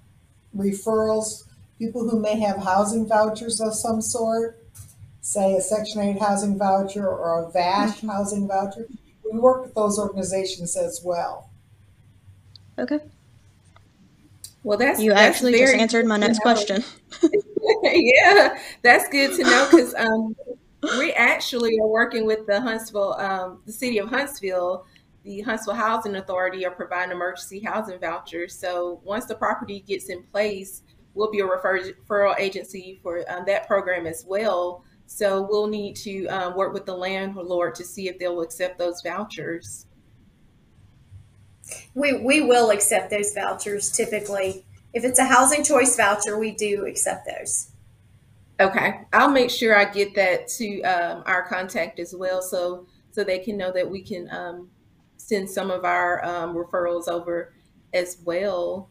referrals, 0.57 1.45
people 1.79 2.09
who 2.09 2.21
may 2.21 2.39
have 2.41 2.59
housing 2.59 3.07
vouchers 3.07 3.61
of 3.61 3.75
some 3.75 4.01
sort, 4.01 4.63
say 5.21 5.55
a 5.55 5.61
Section 5.61 6.01
8 6.01 6.19
housing 6.21 6.57
voucher 6.57 7.07
or 7.07 7.45
a 7.45 7.51
VASH 7.51 7.99
mm-hmm. 7.99 8.09
housing 8.09 8.49
voucher, 8.49 8.87
we 9.25 9.39
work 9.39 9.63
with 9.65 9.75
those 9.75 9.99
organizations 9.99 10.77
as 10.77 11.03
well. 11.05 11.46
Okay. 12.79 13.01
Well, 14.63 14.79
that's 14.79 15.01
You 15.01 15.11
that's 15.11 15.21
actually 15.21 15.53
just 15.53 15.75
answered 15.75 16.07
my 16.07 16.17
next 16.17 16.39
know. 16.39 16.43
question. 16.43 16.85
yeah, 17.85 18.59
that's 18.83 19.09
good 19.09 19.37
to 19.37 19.45
know 19.45 19.69
because 19.71 19.95
um, 19.95 20.35
we 20.99 21.13
actually 21.13 21.79
are 21.79 21.87
working 21.87 22.27
with 22.27 22.47
the 22.47 22.61
Huntsville, 22.61 23.15
um, 23.15 23.63
the 23.65 23.73
city 23.73 23.99
of 23.99 24.09
Huntsville. 24.09 24.87
The 25.23 25.41
Huntsville 25.41 25.75
Housing 25.75 26.17
Authority 26.17 26.65
are 26.67 26.71
providing 26.71 27.13
emergency 27.13 27.61
housing 27.61 27.99
vouchers. 27.99 28.55
So 28.55 29.01
once 29.05 29.27
the 29.27 29.35
property 29.35 29.81
gets 29.81 30.09
in 30.09 30.23
place, 30.25 30.83
we'll 31.15 31.31
be 31.31 31.41
a 31.41 31.45
referral 31.45 32.39
agency 32.39 33.01
for 33.03 33.25
um, 33.31 33.45
that 33.47 33.67
program 33.67 34.07
as 34.07 34.25
well. 34.27 34.85
So 35.07 35.47
we'll 35.49 35.67
need 35.67 35.97
to 35.97 36.27
um, 36.27 36.57
work 36.57 36.73
with 36.73 36.87
the 36.87 36.95
landlord 36.95 37.75
to 37.77 37.85
see 37.85 38.09
if 38.09 38.19
they'll 38.19 38.41
accept 38.41 38.79
those 38.79 39.01
vouchers. 39.03 39.87
We 41.95 42.13
we 42.15 42.41
will 42.43 42.71
accept 42.71 43.11
those 43.11 43.33
vouchers 43.33 43.91
typically. 43.91 44.65
If 44.93 45.05
it's 45.05 45.19
a 45.19 45.25
housing 45.25 45.63
choice 45.65 45.97
voucher, 45.97 46.39
we 46.39 46.53
do 46.53 46.87
accept 46.87 47.27
those. 47.27 47.71
Okay, 48.59 49.01
I'll 49.13 49.31
make 49.31 49.51
sure 49.51 49.77
I 49.77 49.85
get 49.85 50.15
that 50.15 50.49
to 50.49 50.81
um, 50.83 51.23
our 51.27 51.47
contact 51.47 51.99
as 51.99 52.15
well, 52.15 52.41
so 52.41 52.87
so 53.11 53.25
they 53.25 53.39
can 53.39 53.57
know 53.57 53.73
that 53.73 53.91
we 53.91 54.03
can 54.03 54.29
um, 54.31 54.71
send 55.17 55.49
some 55.51 55.71
of 55.71 55.85
our 55.85 56.25
um, 56.25 56.55
referrals 56.55 57.09
over 57.09 57.53
as 57.93 58.19
well. 58.25 58.89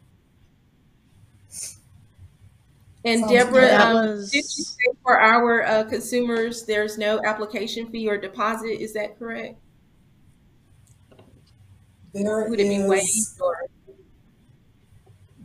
And 3.05 3.19
Sounds 3.21 3.31
Deborah, 3.31 3.75
um, 3.75 3.93
was- 3.93 4.31
did 4.31 4.43
you 4.43 4.63
say 4.63 4.93
for 5.03 5.19
our 5.19 5.63
uh, 5.63 5.83
consumers, 5.85 6.65
there's 6.65 6.97
no 6.97 7.21
application 7.23 7.89
fee 7.91 8.07
or 8.09 8.17
deposit? 8.17 8.81
Is 8.81 8.93
that 8.93 9.17
correct? 9.19 9.59
There 12.23 12.49
Would 12.49 12.59
it 12.61 12.69
be 12.69 12.81
waived 12.87 13.41
or? 13.41 13.57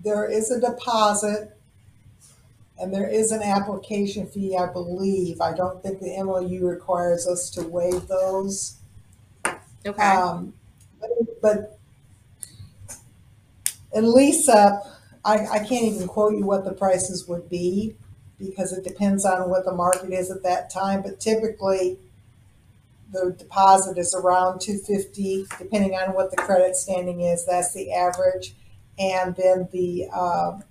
there 0.04 0.24
is 0.26 0.52
a 0.52 0.61
deposit 0.61 1.56
and 2.78 2.94
there 2.94 3.09
is 3.09 3.33
an 3.33 3.42
application 3.42 4.26
fee, 4.26 4.56
I 4.56 4.72
believe. 4.72 5.40
I 5.40 5.52
don't 5.52 5.83
think 5.83 5.98
the 6.00 6.22
MOU 6.22 6.66
requires 6.66 7.26
us 7.26 7.50
to 7.50 7.62
waive 7.64 8.06
those. 8.06 8.76
Okay, 9.85 10.00
Um, 10.02 10.54
but- 11.00 11.40
but 11.42 11.78
in 13.92 14.12
lease 14.14 14.48
up, 14.48 14.85
I, 15.24 15.46
I 15.48 15.59
can't 15.59 15.85
even 15.85 16.06
quote 16.06 16.35
you 16.35 16.46
what 16.46 16.64
the 16.64 16.72
prices 16.72 17.26
would 17.26 17.48
be 17.50 17.96
because 18.38 18.72
it 18.72 18.85
depends 18.85 19.24
on 19.24 19.50
what 19.50 19.64
the 19.64 19.72
market 19.72 20.12
is 20.12 20.30
at 20.30 20.42
that 20.44 20.70
time, 20.70 21.02
but 21.02 21.18
typically 21.20 21.98
the 23.12 23.34
deposit 23.36 23.98
is 23.98 24.14
around 24.14 24.60
two 24.60 24.78
fifty, 24.78 25.46
depending 25.58 25.94
on 25.94 26.14
what 26.14 26.30
the 26.30 26.36
credit 26.36 26.76
standing 26.76 27.20
is, 27.20 27.44
that's 27.44 27.74
the 27.74 27.92
average. 27.92 28.54
And 28.98 29.34
then 29.34 29.68
the, 29.72 30.08
um, 30.10 30.62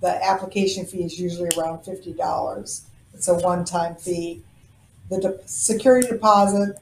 the 0.00 0.22
application 0.24 0.84
fee 0.84 1.04
is 1.04 1.18
usually 1.18 1.50
around 1.56 1.84
fifty 1.84 2.12
dollars. 2.12 2.86
It's 3.14 3.28
a 3.28 3.34
one-time 3.34 3.96
fee. 3.96 4.42
The 5.08 5.20
de- 5.20 5.48
security 5.48 6.08
deposit 6.08 6.76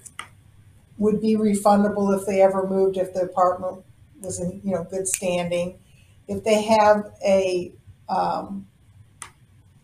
would 0.99 1.21
be 1.21 1.37
refundable 1.37 2.19
if 2.19 2.27
they 2.27 2.41
ever 2.41 2.67
moved, 2.67 2.97
if 2.97 3.13
the 3.15 3.21
apartment 3.23 3.85
was 4.21 4.41
in, 4.41 4.61
you 4.65 4.73
know, 4.73 4.85
good 4.85 5.07
standing. 5.07 5.79
If 6.27 6.43
they 6.43 6.63
have 6.63 7.13
a, 7.25 7.73
um, 8.09 8.67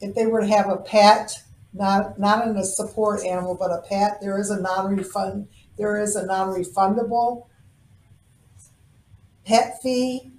if 0.01 0.15
they 0.15 0.27
were 0.27 0.41
to 0.41 0.47
have 0.47 0.69
a 0.71 0.79
pet, 0.79 1.43
not, 1.73 2.19
not 2.19 2.47
in 2.47 2.57
a 2.57 2.65
support 2.65 3.25
animal, 3.25 3.55
but 3.55 3.71
a 3.71 3.83
pet, 3.89 4.21
there 4.21 4.39
is 4.39 4.51
a 4.51 4.61
non-refund, 4.61 5.49
there 5.77 6.01
is 6.01 6.17
a 6.17 6.27
non-refundable 6.27 7.47
pet 9.45 9.81
fee. 9.83 10.33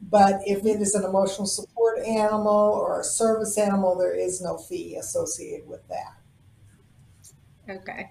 But 0.00 0.40
if 0.46 0.64
it 0.64 0.80
is 0.80 0.94
an 0.94 1.04
emotional 1.04 1.46
support 1.46 1.98
animal 2.06 2.72
or 2.72 3.00
a 3.00 3.04
service 3.04 3.58
animal, 3.58 3.98
there 3.98 4.14
is 4.14 4.40
no 4.40 4.56
fee 4.56 4.94
associated 4.96 5.68
with 5.68 5.86
that. 5.88 6.14
okay. 7.68 8.08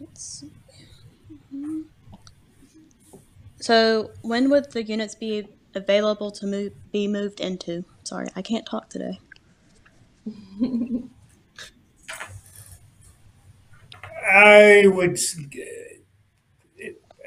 Mm-hmm. 0.00 1.82
So, 3.60 4.10
when 4.22 4.48
would 4.50 4.72
the 4.72 4.82
units 4.82 5.14
be 5.14 5.48
available 5.78 6.30
to 6.32 6.46
move, 6.46 6.72
be 6.92 7.08
moved 7.08 7.40
into. 7.40 7.84
Sorry, 8.04 8.28
I 8.36 8.42
can't 8.42 8.66
talk 8.66 8.88
today. 8.90 9.18
I 14.30 14.86
would 14.86 15.18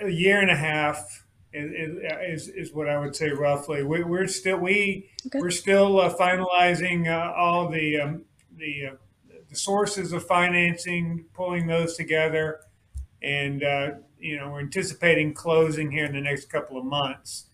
a 0.02 0.10
year 0.10 0.40
and 0.40 0.50
a 0.52 0.56
half 0.56 1.26
is, 1.54 2.48
is, 2.48 2.48
is 2.50 2.74
what 2.74 2.88
I 2.88 3.00
would 3.00 3.16
say 3.16 3.30
roughly. 3.30 3.84
We, 3.84 4.04
we're 4.04 4.28
still 4.28 4.58
we 4.58 5.10
Okay. 5.28 5.40
we're 5.40 5.52
still 5.52 6.00
uh, 6.00 6.14
finalizing 6.16 7.08
uh, 7.08 7.34
all 7.34 7.70
the 7.70 8.00
um, 8.00 8.26
the 8.58 8.88
uh, 8.88 8.96
the 9.50 9.56
sources 9.56 10.14
of 10.14 10.26
financing, 10.26 11.26
pulling 11.34 11.68
those 11.68 11.96
together, 11.96 12.62
and 13.22 13.64
uh, 13.64 13.92
you 14.20 14.38
know 14.38 14.50
we're 14.50 14.62
anticipating 14.62 15.34
closing 15.34 15.92
here 15.92 16.06
in 16.06 16.14
the 16.14 16.22
next 16.22 16.46
couple 16.46 16.78
of 16.78 16.86
months. 16.86 17.46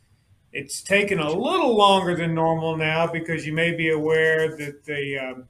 It's 0.57 0.81
taken 0.81 1.19
a 1.19 1.29
little 1.31 1.75
longer 1.77 2.15
than 2.15 2.33
normal 2.33 2.75
now 2.77 3.05
because 3.05 3.45
you 3.45 3.53
may 3.53 3.75
be 3.75 3.91
aware 3.91 4.57
that 4.57 4.83
the 4.85 5.19
um, 5.19 5.47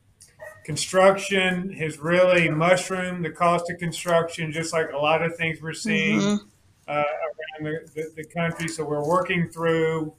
construction 0.66 1.72
has 1.72 1.98
really 1.98 2.50
mushroomed 2.50 3.24
the 3.24 3.30
cost 3.30 3.72
of 3.72 3.78
construction, 3.80 4.52
just 4.52 4.74
like 4.74 4.92
a 4.92 4.98
lot 4.98 5.22
of 5.22 5.38
things 5.38 5.62
we're 5.62 5.72
seeing 5.72 6.20
Mhm. 6.20 6.40
uh, 6.90 6.92
around 7.62 7.64
the, 7.64 7.90
the, 7.96 8.12
the 8.18 8.24
country. 8.26 8.68
So 8.68 8.84
we're 8.84 9.08
working 9.08 9.48
through 9.48 10.14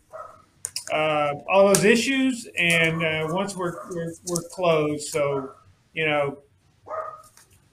uh, 0.90 1.34
all 1.50 1.66
those 1.68 1.84
issues, 1.84 2.48
and 2.56 3.04
uh, 3.04 3.28
once 3.30 3.54
we're, 3.54 3.76
we're 3.94 4.14
we're 4.26 4.48
closed, 4.50 5.08
so 5.08 5.50
you 5.92 6.06
know, 6.06 6.38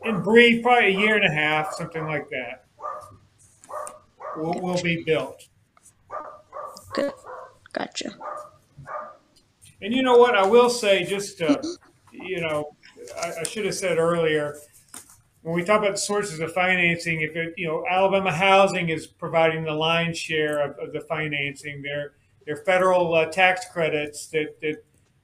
in 0.04 0.21
brief, 0.21 0.62
probably 0.63 0.88
a 0.93 0.99
year 0.99 1.15
and 1.15 1.23
a 1.23 1.32
half, 1.32 1.71
something 1.75 2.06
like 2.06 2.28
that, 2.30 2.65
will 4.36 4.60
will 4.60 4.82
be 4.82 5.01
built. 5.06 5.47
Gotcha. 7.73 8.15
And 9.81 9.93
you 9.93 10.01
know 10.01 10.17
what? 10.17 10.36
I 10.36 10.45
will 10.45 10.69
say, 10.69 11.03
just 11.03 11.41
uh, 11.41 11.58
you 12.12 12.41
know, 12.41 12.75
I, 13.21 13.34
I 13.41 13.43
should 13.43 13.65
have 13.65 13.75
said 13.75 13.97
earlier 13.97 14.58
when 15.41 15.53
we 15.53 15.63
talk 15.63 15.81
about 15.81 15.99
sources 15.99 16.39
of 16.39 16.53
financing. 16.53 17.21
If 17.21 17.36
it, 17.36 17.53
you 17.58 17.67
know, 17.67 17.86
Alabama 17.89 18.31
Housing 18.31 18.89
is 18.89 19.08
providing 19.08 19.63
the 19.63 19.73
lion's 19.73 20.17
share 20.17 20.63
of, 20.63 20.79
of 20.79 20.93
the 20.93 21.01
financing. 21.01 21.81
Their 21.81 22.13
their 22.45 22.58
federal 22.58 23.13
uh, 23.13 23.25
tax 23.25 23.65
credits 23.71 24.27
that 24.27 24.60
that 24.62 24.84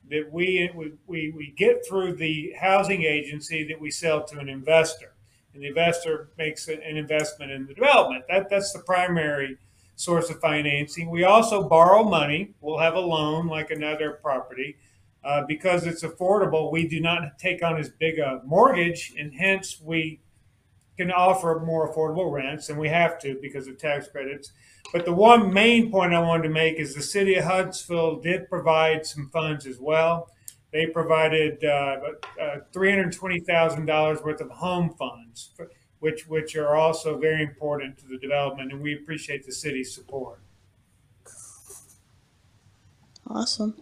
that 0.10 0.32
we, 0.32 0.70
we 1.08 1.32
we 1.32 1.54
get 1.58 1.86
through 1.88 2.16
the 2.16 2.54
housing 2.60 3.04
agency 3.04 3.66
that 3.68 3.80
we 3.80 3.90
sell 3.90 4.24
to 4.26 4.40
an 4.40 4.50
investor, 4.50 5.14
and 5.54 5.64
the 5.64 5.68
investor 5.68 6.30
makes 6.38 6.68
an 6.68 6.82
investment 6.82 7.52
in 7.52 7.66
the 7.66 7.74
development. 7.74 8.26
That 8.30 8.50
that's 8.50 8.74
the 8.74 8.80
primary 8.80 9.58
source 10.02 10.30
of 10.30 10.40
financing. 10.40 11.10
We 11.10 11.24
also 11.24 11.68
borrow 11.68 12.04
money. 12.04 12.54
We'll 12.60 12.80
have 12.80 12.96
a 12.96 13.00
loan 13.00 13.48
like 13.48 13.72
another 13.72 14.20
property. 14.22 14.78
Uh, 15.24 15.44
because 15.48 15.86
it's 15.86 16.02
affordable, 16.02 16.72
we 16.72 16.88
do 16.88 17.00
not 17.00 17.38
take 17.38 17.64
on 17.64 17.78
as 17.78 17.90
big 17.90 18.18
a 18.18 18.42
mortgage, 18.44 19.14
and 19.20 19.32
hence 19.32 19.80
we 19.80 20.20
can 20.98 21.12
offer 21.12 21.62
more 21.64 21.94
affordable 21.94 22.32
rents, 22.32 22.70
and 22.70 22.80
we 22.80 22.90
have 22.90 23.20
to 23.20 23.38
because 23.40 23.68
of 23.68 23.78
tax 23.78 24.08
credits. 24.08 24.52
But 24.92 25.06
the 25.06 25.14
one 25.14 25.54
main 25.54 25.92
point 25.92 26.16
I 26.16 26.20
wanted 26.20 26.44
to 26.44 26.50
make 26.50 26.80
is 26.80 26.96
the 26.96 27.04
city 27.04 27.36
of 27.36 27.46
Huntsville 27.46 28.20
did 28.20 28.50
provide 28.50 29.06
some 29.06 29.30
funds 29.30 29.68
as 29.68 29.80
well. 29.80 30.32
They 30.74 30.88
provided 30.88 31.64
uh, 31.64 31.98
uh, 32.42 32.58
$320,000 32.74 34.24
worth 34.24 34.42
of 34.42 34.50
home 34.50 34.96
funds, 34.98 35.52
which 36.02 36.28
which 36.28 36.56
are 36.56 36.76
also 36.76 37.18
very 37.18 37.42
important 37.44 37.98
to 38.00 38.08
the 38.08 38.18
development, 38.18 38.72
and 38.72 38.82
we 38.82 38.94
appreciate 38.94 39.46
the 39.46 39.52
city's 39.52 39.94
support. 39.94 40.40
Awesome. 43.28 43.76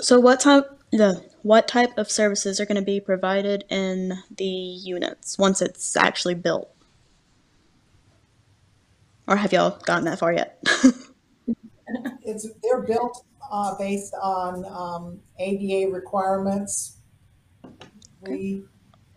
So 0.00 0.20
what 0.20 0.40
type 0.40 0.70
the 0.92 1.24
what 1.42 1.66
type 1.66 1.96
of 1.96 2.10
services 2.10 2.60
are 2.60 2.66
going 2.66 2.76
to 2.76 2.82
be 2.82 3.00
provided 3.00 3.64
in 3.70 4.18
the 4.36 4.44
units 4.44 5.38
once 5.38 5.62
it's 5.62 5.96
actually 5.96 6.34
built? 6.34 6.70
Or 9.26 9.36
have 9.36 9.52
y'all 9.52 9.78
gotten 9.86 10.04
that 10.04 10.18
far 10.18 10.32
yet? 10.32 10.62
It's, 12.24 12.48
they're 12.62 12.80
built, 12.80 13.24
uh, 13.52 13.76
based 13.76 14.14
on, 14.20 14.64
um, 14.64 15.20
ADA 15.38 15.92
requirements. 15.92 16.96
We, 18.22 18.64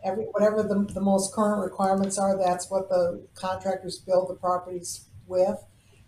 every, 0.03 0.25
whatever 0.25 0.61
the, 0.61 0.87
the 0.93 1.01
most 1.01 1.33
current 1.33 1.63
requirements 1.63 2.17
are, 2.19 2.37
that's 2.37 2.69
what 2.69 2.89
the 2.89 3.25
contractors 3.33 3.97
build 3.97 4.29
the 4.29 4.35
properties 4.35 5.05
with. 5.25 5.57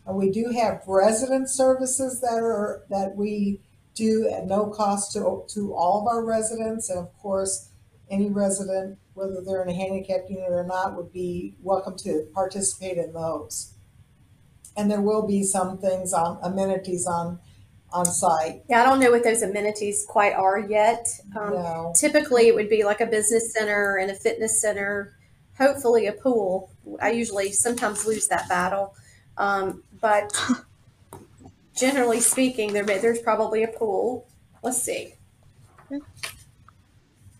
And 0.05 0.17
we 0.17 0.29
do 0.29 0.51
have 0.51 0.81
resident 0.87 1.49
services 1.49 2.19
that 2.21 2.37
are, 2.43 2.83
that 2.89 3.15
we 3.15 3.61
do 3.95 4.29
at 4.29 4.45
no 4.45 4.67
cost 4.67 5.13
to, 5.13 5.43
to 5.53 5.73
all 5.73 6.01
of 6.01 6.07
our 6.07 6.23
residents. 6.23 6.89
And 6.89 6.99
of 6.99 7.17
course, 7.17 7.69
any 8.09 8.29
resident, 8.29 8.99
whether 9.13 9.41
they're 9.45 9.63
in 9.63 9.69
a 9.69 9.73
handicapped 9.73 10.29
unit 10.29 10.51
or 10.51 10.65
not, 10.65 10.95
would 10.95 11.13
be 11.13 11.55
welcome 11.61 11.97
to 11.99 12.27
participate 12.33 12.97
in 12.97 13.13
those. 13.13 13.73
And 14.75 14.91
there 14.91 15.01
will 15.01 15.25
be 15.25 15.43
some 15.43 15.79
things 15.79 16.13
on, 16.13 16.39
amenities 16.43 17.07
on, 17.07 17.39
on 17.93 18.05
site. 18.05 18.63
Yeah, 18.69 18.81
I 18.81 18.85
don't 18.85 18.99
know 18.99 19.11
what 19.11 19.23
those 19.23 19.41
amenities 19.41 20.05
quite 20.07 20.33
are 20.33 20.59
yet. 20.59 21.07
Um, 21.35 21.53
No, 21.53 21.93
typically, 21.95 22.47
it 22.47 22.55
would 22.55 22.69
be 22.69 22.83
like 22.83 23.01
a 23.01 23.05
business 23.05 23.53
center 23.53 23.97
and 23.97 24.11
a 24.11 24.15
fitness 24.15 24.61
center, 24.61 25.17
hopefully 25.57 26.07
a 26.07 26.13
pool. 26.13 26.69
I 27.01 27.11
usually 27.11 27.51
sometimes 27.51 28.05
lose 28.05 28.27
that 28.27 28.47
battle, 28.49 28.95
um, 29.37 29.83
but 30.01 30.33
generally 31.75 32.19
speaking, 32.19 32.73
there 32.73 32.83
may- 32.83 32.99
there's 32.99 33.19
probably 33.19 33.63
a 33.63 33.67
pool. 33.69 34.27
Let's 34.63 34.81
see. 34.81 35.13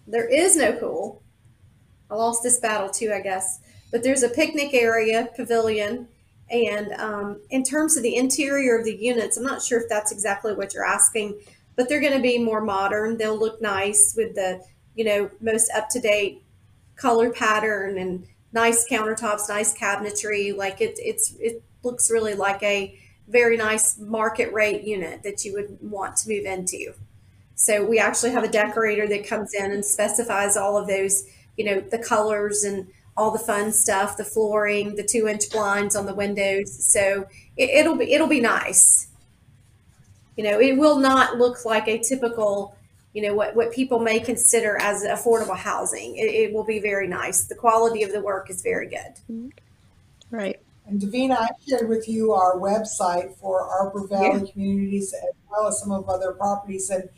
There 0.08 0.28
is 0.28 0.56
no 0.56 0.72
pool. 0.74 1.22
I 2.10 2.16
lost 2.16 2.42
this 2.44 2.60
battle 2.60 2.90
too, 2.90 3.12
I 3.14 3.20
guess. 3.20 3.60
But 3.92 4.04
there's 4.04 4.24
a 4.24 4.30
picnic 4.30 4.74
area, 4.74 5.30
pavilion, 5.36 6.08
and 6.50 6.94
um, 6.94 7.42
in 7.50 7.64
terms 7.64 7.98
of 7.98 8.04
the 8.04 8.16
interior 8.16 8.78
of 8.78 8.86
the 8.86 8.96
units, 8.96 9.38
I'm 9.38 9.44
not 9.44 9.62
sure 9.62 9.82
if 9.82 9.90
that's 9.90 10.12
exactly 10.12 10.54
what 10.54 10.74
you're 10.74 10.86
asking, 10.86 11.40
but 11.76 11.90
they're 11.90 12.02
going 12.02 12.14
to 12.14 12.22
be 12.22 12.40
more 12.40 12.62
modern. 12.62 13.18
They'll 13.18 13.38
look 13.38 13.62
nice 13.62 14.14
with 14.16 14.36
the, 14.36 14.64
you 14.96 15.04
know, 15.04 15.30
most 15.42 15.70
up 15.76 15.90
to 15.90 16.00
date 16.00 16.44
color 16.96 17.32
pattern 17.32 17.98
and 17.98 18.26
nice 18.54 18.88
countertops, 18.90 19.50
nice 19.50 19.78
cabinetry. 19.78 20.56
Like 20.56 20.82
it, 20.82 20.96
it's 20.98 21.36
it 21.40 21.64
looks 21.84 22.10
really 22.10 22.34
like 22.34 22.64
a 22.64 22.98
very 23.28 23.58
nice 23.58 23.98
market 24.00 24.54
rate 24.54 24.84
unit 24.84 25.24
that 25.24 25.44
you 25.44 25.54
would 25.54 25.78
want 25.82 26.16
to 26.18 26.30
move 26.30 26.46
into. 26.46 26.94
So 27.56 27.84
we 27.86 28.00
actually 28.00 28.32
have 28.32 28.44
a 28.44 28.50
decorator 28.50 29.08
that 29.08 29.28
comes 29.28 29.54
in 29.54 29.72
and 29.72 29.84
specifies 29.84 30.56
all 30.56 30.78
of 30.78 30.88
those, 30.88 31.26
you 31.58 31.66
know, 31.66 31.80
the 31.82 31.98
colors 31.98 32.64
and 32.64 32.88
all 33.18 33.32
the 33.32 33.40
fun 33.40 33.72
stuff, 33.72 34.16
the 34.16 34.24
flooring, 34.24 34.96
the 34.96 35.04
two 35.04 35.28
inch 35.28 35.50
blinds 35.50 35.96
on 35.96 36.06
the 36.06 36.14
windows. 36.14 36.86
So 36.86 37.26
it, 37.58 37.70
it'll 37.72 37.98
be 37.98 38.14
it'll 38.14 38.28
be 38.28 38.40
nice. 38.40 39.08
You 40.38 40.44
know, 40.44 40.60
it 40.60 40.78
will 40.78 41.00
not 41.00 41.38
look 41.38 41.66
like 41.66 41.88
a 41.88 41.98
typical, 41.98 42.78
you 43.14 43.24
know, 43.24 43.34
what, 43.34 43.56
what 43.56 43.72
people 43.74 43.98
may 43.98 44.20
consider 44.20 44.80
as 44.80 45.04
affordable 45.04 45.58
housing. 45.58 46.16
It, 46.16 46.26
it 46.28 46.54
will 46.54 46.64
be 46.64 46.80
very 46.80 47.08
nice. 47.08 47.46
The 47.46 47.56
quality 47.56 48.04
of 48.04 48.12
the 48.12 48.22
work 48.22 48.52
is 48.52 48.62
very 48.62 48.88
good. 48.88 49.14
Right. 50.30 50.60
and 50.86 51.02
Davina, 51.02 51.38
I 51.38 51.48
shared 51.68 51.90
with 51.90 52.08
you 52.08 52.34
our 52.34 52.58
website 52.58 53.36
for 53.38 53.62
Arbor 53.62 54.06
Valley 54.06 54.52
Communities 54.52 55.14
as 55.14 55.34
well 55.50 55.68
as 55.68 55.80
some 55.80 55.92
of 55.92 56.08
other 56.08 56.34
properties. 56.34 56.92
And 56.92 57.10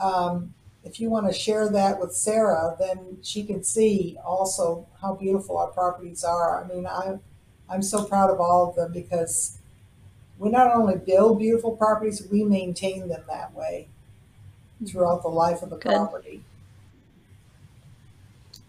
um, 0.00 0.54
if 0.84 1.00
you 1.00 1.10
want 1.10 1.26
to 1.26 1.32
share 1.32 1.68
that 1.68 2.00
with 2.00 2.12
Sarah, 2.12 2.76
then 2.78 3.18
she 3.22 3.44
can 3.44 3.62
see 3.62 4.18
also 4.24 4.86
how 5.00 5.14
beautiful 5.14 5.58
our 5.58 5.68
properties 5.68 6.24
are. 6.24 6.64
I 6.64 6.66
mean, 6.66 6.86
I'm, 6.86 7.20
I'm 7.68 7.82
so 7.82 8.04
proud 8.04 8.30
of 8.30 8.40
all 8.40 8.68
of 8.68 8.74
them 8.76 8.92
because 8.92 9.58
we 10.38 10.50
not 10.50 10.74
only 10.74 10.96
build 10.96 11.38
beautiful 11.38 11.76
properties, 11.76 12.26
we 12.30 12.42
maintain 12.42 13.08
them 13.08 13.22
that 13.28 13.54
way 13.54 13.88
throughout 14.86 15.22
the 15.22 15.28
life 15.28 15.62
of 15.62 15.70
the 15.70 15.76
Good. 15.76 15.92
property. 15.92 16.42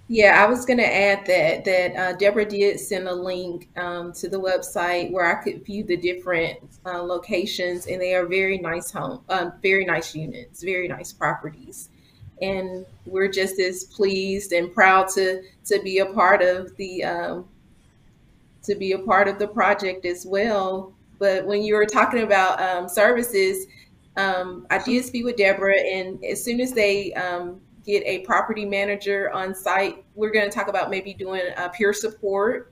Yeah, 0.09 0.43
I 0.43 0.47
was 0.47 0.65
going 0.65 0.77
to 0.77 0.95
add 0.95 1.25
that 1.25 1.65
that 1.65 1.95
uh, 1.95 2.13
Deborah 2.17 2.45
did 2.45 2.79
send 2.79 3.07
a 3.07 3.15
link 3.15 3.69
um, 3.77 4.11
to 4.13 4.27
the 4.27 4.39
website 4.39 5.11
where 5.11 5.25
I 5.25 5.41
could 5.41 5.65
view 5.65 5.83
the 5.83 5.97
different 5.97 6.59
uh, 6.85 7.01
locations, 7.01 7.87
and 7.87 7.99
they 7.99 8.13
are 8.13 8.25
very 8.25 8.57
nice 8.59 8.91
home, 8.91 9.23
um, 9.29 9.53
very 9.63 9.85
nice 9.85 10.13
units, 10.13 10.61
very 10.61 10.87
nice 10.87 11.13
properties, 11.13 11.89
and 12.43 12.85
we're 13.05 13.31
just 13.31 13.59
as 13.59 13.85
pleased 13.85 14.51
and 14.51 14.73
proud 14.73 15.07
to 15.09 15.41
to 15.65 15.81
be 15.81 15.99
a 15.99 16.05
part 16.05 16.41
of 16.41 16.75
the 16.77 17.03
um, 17.03 17.45
to 18.63 18.75
be 18.75 18.93
a 18.93 18.99
part 18.99 19.27
of 19.27 19.39
the 19.39 19.47
project 19.47 20.05
as 20.05 20.25
well. 20.25 20.93
But 21.19 21.45
when 21.45 21.63
you 21.63 21.75
were 21.75 21.85
talking 21.85 22.23
about 22.23 22.61
um, 22.61 22.89
services, 22.89 23.67
um, 24.17 24.67
I 24.69 24.77
did 24.79 25.05
speak 25.05 25.25
with 25.25 25.37
Deborah, 25.37 25.79
and 25.79 26.23
as 26.23 26.43
soon 26.43 26.59
as 26.59 26.73
they 26.73 27.13
um, 27.13 27.61
get 27.85 28.03
a 28.05 28.19
property 28.19 28.65
manager 28.65 29.31
on 29.31 29.53
site. 29.53 30.03
We're 30.15 30.31
going 30.31 30.49
to 30.49 30.55
talk 30.55 30.67
about 30.67 30.89
maybe 30.89 31.13
doing 31.13 31.41
peer 31.73 31.93
support 31.93 32.71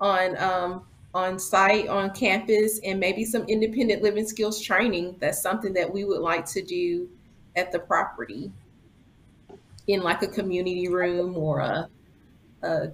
on 0.00 0.36
um, 0.42 0.84
on 1.14 1.38
site 1.38 1.88
on 1.88 2.10
campus 2.10 2.80
and 2.84 2.98
maybe 2.98 3.24
some 3.24 3.44
independent 3.44 4.02
living 4.02 4.26
skills 4.26 4.60
training 4.60 5.14
that's 5.20 5.42
something 5.42 5.72
that 5.74 5.92
we 5.92 6.04
would 6.04 6.20
like 6.20 6.46
to 6.46 6.62
do 6.62 7.08
at 7.54 7.70
the 7.70 7.78
property 7.78 8.50
in 9.88 10.02
like 10.02 10.22
a 10.22 10.28
community 10.28 10.88
room 10.88 11.36
or 11.36 11.60
a 11.60 11.88
a, 12.62 12.88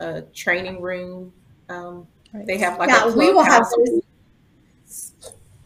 a 0.00 0.22
training 0.34 0.80
room 0.80 1.32
um, 1.68 2.06
Right. 2.34 2.46
they 2.46 2.58
have 2.58 2.78
like 2.78 2.88
Yeah, 2.90 3.08
a 3.08 3.16
we 3.16 3.32
will 3.32 3.42
have 3.42 3.62
clubhouse. 3.64 4.02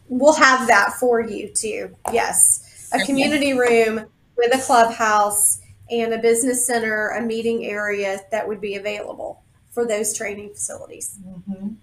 We'll 0.07 0.33
have 0.33 0.67
that 0.67 0.93
for 0.93 1.19
you 1.21 1.49
too. 1.53 1.95
Yes. 2.13 2.89
A 2.93 2.97
Okay. 2.97 3.05
community 3.05 3.53
room 3.53 4.05
with 4.37 4.55
a 4.55 4.59
clubhouse 4.59 5.59
and 5.89 6.13
a 6.13 6.17
business 6.19 6.65
center, 6.65 7.09
a 7.09 7.21
meeting 7.21 7.65
area 7.65 8.19
that 8.31 8.47
would 8.47 8.61
be 8.61 8.75
available 8.75 9.43
for 9.71 9.85
those 9.85 10.15
training 10.15 10.49
facilities. 10.53 11.19
Mhm. 11.25 11.75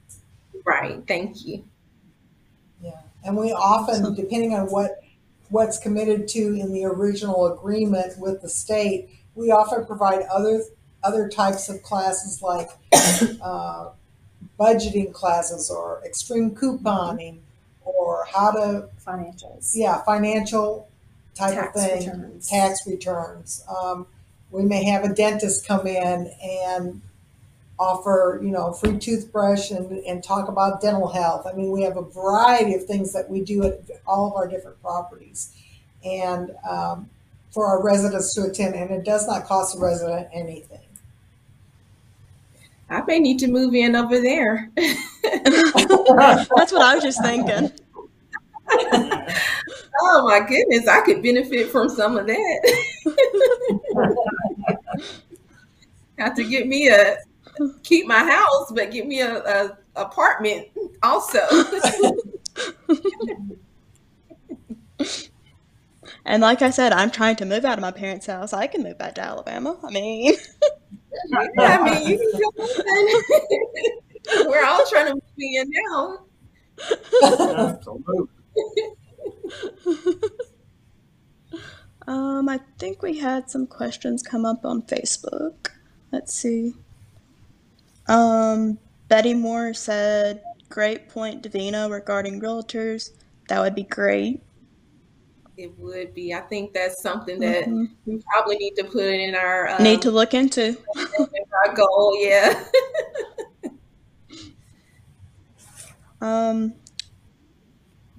right 0.64 1.02
thank 1.06 1.44
you 1.44 1.64
Yeah, 2.82 2.92
and 3.24 3.36
we 3.36 3.52
often, 3.52 4.14
depending 4.14 4.54
on 4.54 4.66
what, 4.68 4.99
what's 5.50 5.78
committed 5.78 6.26
to 6.28 6.40
in 6.54 6.72
the 6.72 6.84
original 6.84 7.52
agreement 7.52 8.18
with 8.18 8.40
the 8.42 8.48
state, 8.48 9.10
we 9.34 9.50
often 9.50 9.84
provide 9.84 10.22
other, 10.32 10.62
other 11.02 11.28
types 11.28 11.68
of 11.68 11.82
classes 11.82 12.40
like, 12.42 12.68
uh, 13.42 13.90
budgeting 14.58 15.12
classes 15.12 15.70
or 15.70 16.02
extreme 16.04 16.50
couponing 16.50 17.38
or 17.82 18.26
how 18.32 18.50
to, 18.52 18.88
Financials. 19.06 19.72
yeah, 19.74 20.02
financial 20.04 20.88
type 21.34 21.74
of 21.74 21.82
thing. 21.82 22.06
returns. 22.10 22.48
Tax 22.48 22.78
returns. 22.86 23.64
Um, 23.68 24.06
we 24.50 24.64
may 24.64 24.84
have 24.84 25.04
a 25.04 25.14
dentist 25.14 25.66
come 25.66 25.86
in 25.86 26.30
and 26.42 27.00
offer, 27.80 28.38
you 28.42 28.50
know, 28.50 28.72
free 28.72 28.98
toothbrush 28.98 29.70
and, 29.70 29.90
and 30.04 30.22
talk 30.22 30.48
about 30.48 30.82
dental 30.82 31.08
health. 31.08 31.46
I 31.46 31.54
mean, 31.56 31.72
we 31.72 31.82
have 31.82 31.96
a 31.96 32.02
variety 32.02 32.74
of 32.74 32.84
things 32.84 33.12
that 33.14 33.28
we 33.30 33.40
do 33.40 33.64
at 33.64 33.80
all 34.06 34.26
of 34.28 34.34
our 34.34 34.46
different 34.46 34.80
properties. 34.82 35.56
And 36.04 36.50
um, 36.68 37.08
for 37.52 37.66
our 37.66 37.82
residents 37.82 38.34
to 38.34 38.42
attend, 38.42 38.74
and 38.74 38.90
it 38.90 39.04
does 39.04 39.26
not 39.26 39.46
cost 39.46 39.74
the 39.74 39.80
resident 39.82 40.28
anything. 40.32 40.78
i 42.90 43.00
may 43.02 43.18
need 43.18 43.38
to 43.38 43.48
move 43.48 43.74
in 43.74 43.96
over 43.96 44.20
there 44.20 44.70
That's 44.76 46.72
what 46.72 46.82
I 46.82 46.94
was 46.94 47.02
just 47.02 47.22
thinking. 47.22 47.72
oh 50.02 50.28
my 50.28 50.40
goodness 50.48 50.86
i 50.86 51.00
could 51.00 51.22
benefit 51.22 51.68
from 51.70 51.88
some 51.88 52.16
of 52.16 52.26
that 52.26 52.82
have 56.18 56.34
to 56.36 56.44
get 56.44 56.68
me 56.68 56.88
a 56.88 57.16
keep 57.82 58.06
my 58.06 58.18
house 58.18 58.72
but 58.74 58.90
give 58.90 59.06
me 59.06 59.20
a, 59.20 59.38
a 59.38 59.78
apartment 59.96 60.66
also 61.02 61.40
And 66.24 66.42
like 66.42 66.62
I 66.62 66.70
said, 66.70 66.92
I'm 66.92 67.10
trying 67.10 67.36
to 67.36 67.44
move 67.44 67.64
out 67.64 67.78
of 67.78 67.82
my 67.82 67.90
parents' 67.90 68.26
house. 68.26 68.52
I 68.52 68.66
can 68.66 68.82
move 68.82 68.98
back 68.98 69.14
to 69.16 69.22
Alabama. 69.22 69.78
I 69.82 69.90
mean, 69.90 70.34
yeah, 71.58 71.78
I 71.80 71.98
mean, 71.98 72.08
you 72.08 72.18
can 72.18 72.40
We're 74.50 74.64
all 74.64 74.84
trying 74.86 75.06
to 75.06 75.14
move 75.14 75.22
in 75.38 75.70
now. 75.88 76.18
Um, 82.06 82.48
I 82.48 82.58
think 82.78 83.02
we 83.02 83.18
had 83.18 83.50
some 83.50 83.66
questions 83.68 84.22
come 84.22 84.44
up 84.44 84.64
on 84.64 84.82
Facebook. 84.82 85.68
Let's 86.10 86.34
see. 86.34 86.74
Um, 88.10 88.78
Betty 89.08 89.34
Moore 89.34 89.72
said, 89.74 90.42
"Great 90.68 91.08
point, 91.08 91.42
Davina, 91.42 91.90
regarding 91.90 92.40
realtors. 92.40 93.10
That 93.48 93.60
would 93.60 93.74
be 93.74 93.84
great." 93.84 94.42
It 95.56 95.78
would 95.78 96.14
be. 96.14 96.32
I 96.34 96.40
think 96.40 96.72
that's 96.72 97.02
something 97.02 97.38
that 97.40 97.66
Mhm. 97.66 97.90
we 98.06 98.22
probably 98.32 98.56
need 98.56 98.74
to 98.76 98.84
put 98.84 99.04
in 99.04 99.34
our 99.34 99.68
um, 99.68 99.82
Need 99.82 100.00
to 100.02 100.10
look 100.10 100.32
into. 100.34 100.76
our 100.96 101.74
goal. 101.74 102.16
Yeah. 102.18 102.64
Um, 106.22 106.74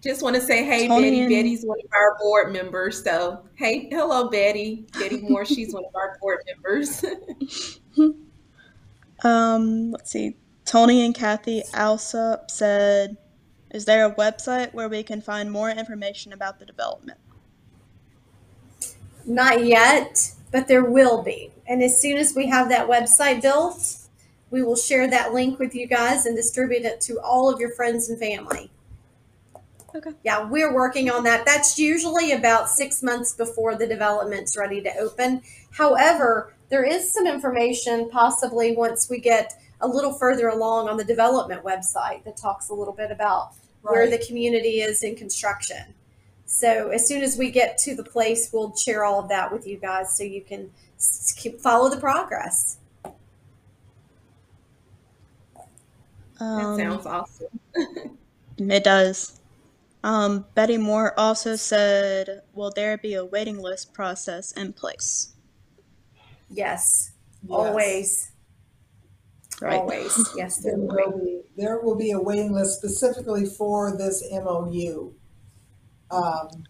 Just 0.02 0.24
want 0.24 0.36
to 0.36 0.42
say, 0.42 0.64
hey, 0.66 0.88
Betty. 0.88 1.20
and- 1.20 1.30
Betty's 1.30 1.64
one 1.64 1.78
of 1.80 1.86
our 1.94 2.18
board 2.20 2.52
members. 2.52 3.04
So, 3.04 3.44
hey, 3.54 3.90
hello, 3.92 4.28
Betty. 4.28 4.88
Betty 4.98 5.18
Moore. 5.22 5.46
she's 5.46 5.72
one 5.72 5.86
of 5.86 5.96
our 5.96 6.18
board 6.20 6.40
members. 6.48 7.06
um, 9.24 9.92
let's 9.92 10.12
see. 10.12 10.36
Tony 10.66 11.06
and 11.06 11.14
Kathy 11.14 11.64
Alsop 11.74 12.50
said, 12.52 13.18
"Is 13.72 13.86
there 13.86 14.06
a 14.06 14.16
website 14.16 14.74
where 14.74 14.90
we 14.90 15.04
can 15.04 15.22
find 15.22 15.52
more 15.52 15.70
information 15.70 16.34
about 16.34 16.60
the 16.60 16.66
development?" 16.66 17.20
Not 19.26 19.66
yet, 19.66 20.32
but 20.52 20.68
there 20.68 20.84
will 20.84 21.22
be. 21.22 21.52
And 21.68 21.84
as 21.84 22.02
soon 22.02 22.18
as 22.18 22.36
we 22.36 22.48
have 22.48 22.70
that 22.70 22.88
website 22.88 23.42
built, 23.42 23.98
we 24.50 24.62
will 24.62 24.76
share 24.76 25.10
that 25.10 25.34
link 25.34 25.60
with 25.60 25.74
you 25.74 25.88
guys 25.88 26.26
and 26.26 26.36
distribute 26.36 26.84
it 26.84 27.02
to 27.02 27.20
all 27.22 27.50
of 27.50 27.60
your 27.60 27.72
friends 27.72 28.10
and 28.10 28.20
family. 28.20 28.70
Okay. 29.94 30.12
Yeah, 30.24 30.48
we're 30.50 30.74
working 30.74 31.10
on 31.10 31.24
that. 31.24 31.46
That's 31.46 31.78
usually 31.78 32.32
about 32.32 32.70
six 32.70 33.04
months 33.04 33.34
before 33.34 33.76
the 33.76 33.88
development's 33.88 34.58
ready 34.58 34.82
to 34.82 34.98
open. 34.98 35.42
However, 35.72 36.54
there 36.72 36.86
is 36.86 37.12
some 37.12 37.28
information 37.28 38.10
possibly 38.10 38.76
once 38.76 39.10
we 39.10 39.20
get 39.20 39.54
a 39.82 39.88
little 39.88 40.14
further 40.14 40.48
along 40.48 40.88
on 40.88 40.96
the 40.96 41.04
development 41.04 41.64
website 41.64 42.24
that 42.24 42.38
talks 42.38 42.70
a 42.70 42.74
little 42.74 42.94
bit 42.94 43.12
about 43.12 43.52
where 43.82 44.10
the 44.10 44.18
community 44.18 44.80
is 44.80 45.04
in 45.04 45.16
construction. 45.16 45.94
So 46.46 46.90
as 46.90 47.06
soon 47.06 47.24
as 47.24 47.38
we 47.38 47.52
get 47.52 47.78
to 47.80 47.96
the 47.96 48.04
place, 48.04 48.50
we'll 48.54 48.76
share 48.76 49.04
all 49.04 49.20
of 49.20 49.28
that 49.30 49.52
with 49.52 49.68
you 49.68 49.78
guys 49.78 50.18
so 50.18 50.24
you 50.24 50.42
can 50.42 50.72
keep 51.36 51.60
follow 51.60 51.90
the 51.90 52.00
progress. 52.00 52.78
that 53.04 53.14
Um, 56.40 56.78
sounds 56.78 57.06
awesome. 57.06 57.60
It 58.58 58.84
does. 58.84 59.40
Um, 60.04 60.46
Betty 60.54 60.78
Moore 60.78 61.18
also 61.18 61.56
said, 61.56 62.44
"Will 62.54 62.70
there 62.70 62.98
be 62.98 63.16
a 63.16 63.26
waiting 63.26 63.58
list 63.58 63.92
process 63.92 64.52
in 64.52 64.74
place?" 64.74 65.34
Yes, 66.52 67.12
Yes. 67.44 67.50
always, 67.50 68.32
Right. 69.62 69.80
always. 69.80 70.30
Yes, 70.36 70.58
there 70.58 70.76
There 70.78 70.86
will 70.88 71.18
be. 71.18 71.42
there 71.56 71.80
will 71.80 71.96
be 71.96 72.12
a 72.12 72.20
waiting 72.20 72.52
list 72.54 72.78
specifically 72.78 73.46
for 73.46 73.96
this 73.96 74.24
MOU. 74.32 75.14
Um, 76.12 76.64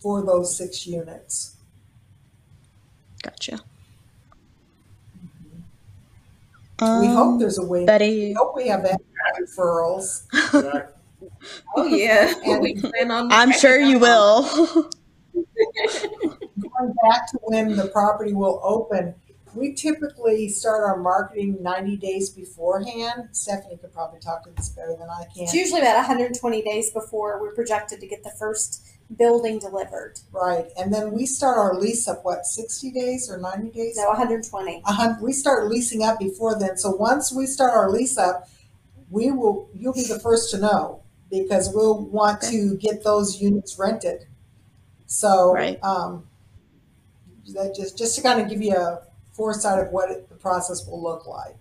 for 0.00 0.22
those 0.24 0.54
six 0.56 0.86
units. 0.86 1.56
Gotcha. 3.22 3.60
We 6.80 6.86
Um, 6.86 7.06
hope 7.14 7.40
there's 7.40 7.58
a 7.58 7.64
waiting, 7.64 7.86
Betty. 7.86 8.28
we 8.28 8.32
hope 8.32 8.56
we 8.56 8.68
have 8.68 8.82
that 8.82 9.00
referrals. 9.40 10.22
Oh 11.76 11.84
yeah, 11.84 12.32
And- 12.44 12.62
we 12.62 12.74
plan 12.80 13.10
on. 13.10 13.30
I'm 13.30 13.52
sure 13.52 13.78
you 13.78 13.98
will. 13.98 14.90
Going 16.80 16.94
back 17.08 17.30
to 17.32 17.38
when 17.42 17.76
the 17.76 17.88
property 17.88 18.32
will 18.32 18.60
open, 18.64 19.14
we 19.54 19.74
typically 19.74 20.48
start 20.48 20.82
our 20.82 20.96
marketing 20.96 21.58
ninety 21.60 21.96
days 21.96 22.30
beforehand. 22.30 23.28
Stephanie 23.32 23.76
could 23.76 23.92
probably 23.92 24.20
talk 24.20 24.44
to 24.44 24.50
this 24.50 24.70
better 24.70 24.96
than 24.98 25.08
I 25.10 25.24
can. 25.24 25.42
It's 25.42 25.52
usually 25.54 25.80
about 25.80 25.96
120 25.96 26.62
days 26.62 26.90
before 26.92 27.40
we're 27.40 27.54
projected 27.54 28.00
to 28.00 28.06
get 28.06 28.22
the 28.22 28.30
first 28.38 28.86
building 29.18 29.58
delivered. 29.58 30.20
Right, 30.32 30.66
and 30.78 30.94
then 30.94 31.10
we 31.12 31.26
start 31.26 31.58
our 31.58 31.74
lease 31.78 32.06
up, 32.08 32.24
what, 32.24 32.46
sixty 32.46 32.90
days 32.92 33.28
or 33.30 33.38
ninety 33.38 33.70
days? 33.70 33.96
No, 33.98 34.08
120. 34.08 34.82
a 34.86 34.92
hun- 34.92 35.18
we 35.20 35.32
start 35.32 35.68
leasing 35.68 36.02
up 36.02 36.18
before 36.18 36.58
then. 36.58 36.78
So 36.78 36.92
once 36.92 37.32
we 37.32 37.46
start 37.46 37.72
our 37.74 37.90
lease 37.90 38.16
up, 38.16 38.48
we 39.10 39.32
will, 39.32 39.68
you'll 39.74 39.92
be 39.92 40.04
the 40.04 40.20
first 40.20 40.50
to 40.52 40.58
know 40.58 41.02
because 41.30 41.74
we'll 41.74 42.06
want 42.06 42.40
to 42.42 42.76
get 42.76 43.02
those 43.04 43.40
units 43.42 43.78
rented. 43.78 44.26
So, 45.06 45.52
Right. 45.52 45.82
um, 45.82 46.28
that 47.54 47.74
just, 47.74 47.96
just 47.98 48.16
to 48.16 48.22
kind 48.22 48.40
of 48.40 48.48
give 48.48 48.62
you 48.62 48.74
a 48.74 49.02
foresight 49.32 49.78
of 49.78 49.92
what 49.92 50.10
it, 50.10 50.28
the 50.28 50.34
process 50.34 50.86
will 50.86 51.02
look 51.02 51.26
like. 51.26 51.56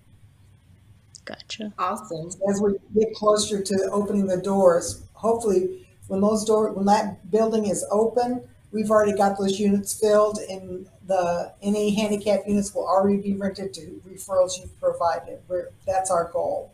Gotcha. 1.25 1.71
Awesome. 1.77 2.31
As 2.49 2.61
we 2.61 2.73
get 2.99 3.13
closer 3.13 3.61
to 3.61 3.89
opening 3.91 4.25
the 4.27 4.37
doors, 4.37 5.03
hopefully 5.13 5.87
when 6.07 6.21
those 6.21 6.43
door, 6.43 6.71
when 6.71 6.85
that 6.85 7.29
building 7.29 7.67
is 7.67 7.85
open, 7.91 8.41
we've 8.71 8.89
already 8.89 9.15
got 9.15 9.37
those 9.37 9.59
units 9.59 9.99
filled 9.99 10.39
and 10.49 10.87
the, 11.05 11.53
any 11.61 11.93
handicap 11.93 12.41
units 12.47 12.73
will 12.73 12.87
already 12.87 13.17
be 13.17 13.33
rented 13.33 13.73
to 13.75 14.01
referrals 14.07 14.59
you've 14.59 14.79
provided. 14.79 15.39
We're, 15.47 15.69
that's 15.85 16.09
our 16.09 16.31
goal. 16.31 16.71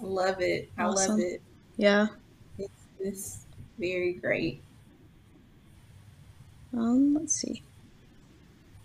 Love 0.00 0.40
it. 0.40 0.70
I 0.76 0.86
love 0.86 1.18
it. 1.18 1.40
Yeah. 1.76 2.08
It's 3.00 3.46
very 3.78 4.14
great. 4.14 4.62
Um, 6.72 7.14
let's 7.14 7.34
see. 7.34 7.62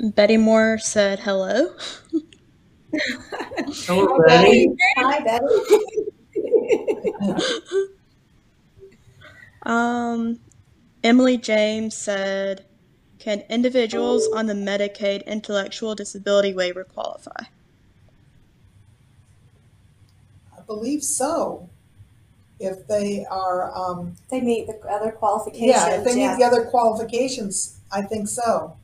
Betty 0.03 0.37
Moore 0.37 0.77
said 0.79 1.19
hello. 1.21 1.73
Hello, 3.85 4.19
Betty. 4.27 4.75
Hi, 4.97 5.19
Betty. 5.21 5.45
Um, 9.65 10.41
Emily 11.05 11.37
James 11.37 11.95
said, 11.95 12.65
"Can 13.17 13.45
individuals 13.49 14.27
on 14.35 14.47
the 14.47 14.53
Medicaid 14.53 15.25
intellectual 15.25 15.95
disability 15.95 16.53
waiver 16.53 16.83
qualify?" 16.83 17.45
I 20.51 20.59
believe 20.67 21.01
so. 21.01 21.69
If 22.59 22.85
they 22.87 23.25
are, 23.31 23.71
um, 23.73 24.15
They 24.29 24.41
meet 24.41 24.67
the 24.67 24.77
other 24.89 25.11
qualifications. 25.11 25.69
yeah, 25.69 25.95
if 25.95 26.03
they 26.03 26.19
yeah. 26.19 26.35
the 26.35 26.43
other 26.43 26.65
qualifications, 26.65 27.77
I 27.89 28.01
think 28.01 28.27
so. 28.27 28.75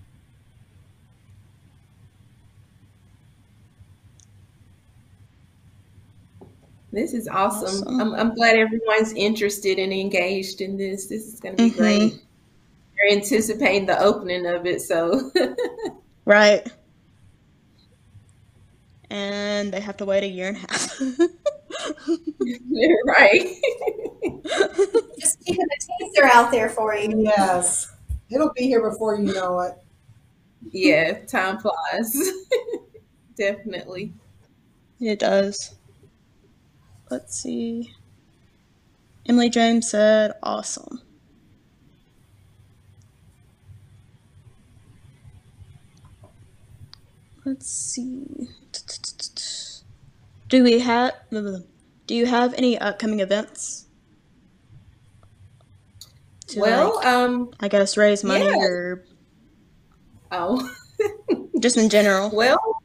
This 6.92 7.14
is 7.14 7.28
awesome. 7.28 7.88
Awesome. 7.88 8.02
I'm, 8.02 8.14
I'm 8.16 8.36
glad 8.36 8.56
everyone's 8.56 9.14
interested 9.14 9.78
and 9.80 9.94
engaged 9.94 10.62
in 10.62 10.78
this. 10.78 11.06
This 11.06 11.28
is 11.34 11.40
going 11.40 11.56
to 11.56 11.64
be 11.64 11.72
Mhm. 11.72 11.78
great. 11.78 12.22
They're 12.98 13.18
anticipating 13.18 13.86
the 13.86 14.00
opening 14.02 14.46
of 14.46 14.66
it, 14.66 14.82
so 14.82 15.32
Right. 16.26 16.68
And 19.12 19.72
they 19.74 19.80
have 19.82 19.98
to 19.98 20.06
wait 20.06 20.24
a 20.24 20.28
year 20.28 20.50
and 20.50 20.58
a 20.58 20.60
half. 20.60 21.00
right. 23.06 23.56
Just 25.20 25.44
keeping 25.46 25.66
the 25.66 25.88
teaser 26.00 26.26
out 26.32 26.52
there 26.52 26.70
for 26.70 26.96
you. 26.96 27.10
Yes, 27.24 27.92
it'll 28.30 28.54
be 28.54 28.64
here 28.64 28.88
before 28.88 29.16
you 29.16 29.34
know 29.34 29.60
it. 29.62 29.74
yeah, 30.72 31.20
time 31.26 31.58
flies. 31.60 32.16
Definitely. 33.36 34.14
It 35.00 35.20
does. 35.20 35.76
Let's 37.10 37.36
see. 37.41 37.93
Emily 39.28 39.49
James 39.49 39.89
said, 39.89 40.34
awesome. 40.43 41.01
Let's 47.45 47.68
see. 47.68 48.47
Do 50.49 50.64
we 50.64 50.80
have 50.80 51.14
do 51.32 52.16
you 52.16 52.26
have 52.26 52.53
any 52.55 52.78
upcoming 52.78 53.22
events? 53.22 53.88
To, 56.47 56.60
Well, 56.60 56.95
like, 56.97 57.05
um, 57.05 57.51
I 57.60 57.68
guess 57.68 57.97
raise 57.97 58.24
money 58.24 58.45
yeah. 58.45 58.57
or 58.57 59.03
oh. 60.32 60.76
just 61.60 61.78
in 61.78 61.89
general. 61.89 62.30
Well, 62.32 62.82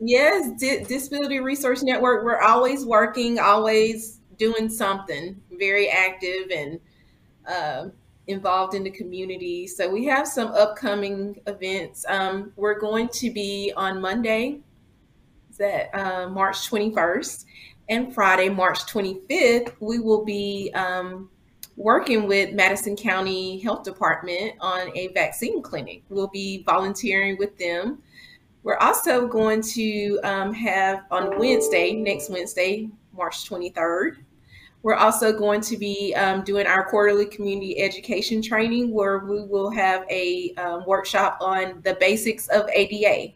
yes, 0.00 0.50
Di- 0.60 0.84
Disability 0.84 1.40
Resource 1.40 1.82
Network, 1.82 2.24
we're 2.24 2.40
always 2.40 2.84
working, 2.84 3.38
always 3.38 4.20
doing 4.38 4.68
something, 4.68 5.40
very 5.52 5.88
active 5.88 6.50
and 6.54 6.80
uh, 7.46 7.88
involved 8.26 8.74
in 8.74 8.82
the 8.82 8.90
community. 8.90 9.66
So 9.66 9.88
we 9.88 10.06
have 10.06 10.26
some 10.26 10.48
upcoming 10.48 11.40
events. 11.46 12.04
Um, 12.08 12.52
we're 12.56 12.78
going 12.78 13.08
to 13.08 13.30
be 13.30 13.72
on 13.76 14.00
Monday, 14.00 14.60
that 15.58 15.94
uh, 15.94 16.28
March 16.28 16.70
21st, 16.70 17.44
and 17.90 18.14
Friday, 18.14 18.48
March 18.48 18.80
25th, 18.86 19.74
we 19.80 19.98
will 19.98 20.24
be 20.24 20.70
um, 20.74 21.28
working 21.76 22.26
with 22.26 22.54
Madison 22.54 22.96
County 22.96 23.58
Health 23.58 23.82
Department 23.82 24.52
on 24.60 24.96
a 24.96 25.08
vaccine 25.08 25.60
clinic. 25.60 26.02
We'll 26.08 26.28
be 26.28 26.62
volunteering 26.62 27.36
with 27.36 27.58
them. 27.58 28.02
We're 28.62 28.76
also 28.76 29.26
going 29.26 29.62
to 29.62 30.18
um, 30.22 30.52
have 30.52 31.04
on 31.10 31.38
Wednesday, 31.38 31.94
next 31.94 32.28
Wednesday, 32.28 32.90
March 33.16 33.48
23rd. 33.48 34.16
We're 34.82 34.96
also 34.96 35.36
going 35.36 35.62
to 35.62 35.76
be 35.76 36.14
um, 36.14 36.42
doing 36.42 36.66
our 36.66 36.88
quarterly 36.88 37.26
community 37.26 37.80
education 37.80 38.42
training 38.42 38.92
where 38.92 39.18
we 39.20 39.42
will 39.42 39.70
have 39.70 40.04
a 40.10 40.54
um, 40.54 40.84
workshop 40.86 41.38
on 41.40 41.80
the 41.84 41.96
basics 42.00 42.48
of 42.48 42.68
ADA. 42.74 43.34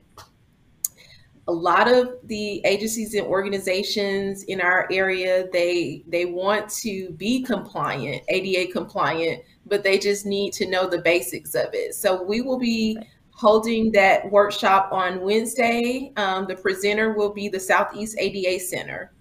A 1.48 1.52
lot 1.52 1.92
of 1.92 2.16
the 2.24 2.62
agencies 2.64 3.14
and 3.14 3.26
organizations 3.26 4.44
in 4.44 4.62
our 4.62 4.88
area, 4.90 5.46
they 5.52 6.02
they 6.06 6.24
want 6.24 6.70
to 6.70 7.10
be 7.12 7.42
compliant, 7.42 8.22
ADA 8.28 8.72
compliant, 8.72 9.42
but 9.66 9.84
they 9.84 9.98
just 9.98 10.24
need 10.24 10.54
to 10.54 10.66
know 10.66 10.88
the 10.88 11.02
basics 11.02 11.54
of 11.54 11.68
it. 11.74 11.94
So 11.94 12.22
we 12.22 12.40
will 12.40 12.58
be 12.58 12.98
holding 13.34 13.92
that 13.92 14.30
workshop 14.30 14.90
on 14.92 15.20
Wednesday. 15.20 16.12
Um, 16.16 16.46
the 16.46 16.56
presenter 16.56 17.12
will 17.12 17.32
be 17.32 17.48
the 17.48 17.60
Southeast 17.60 18.16
ADA 18.18 18.60
Center. 18.60 19.12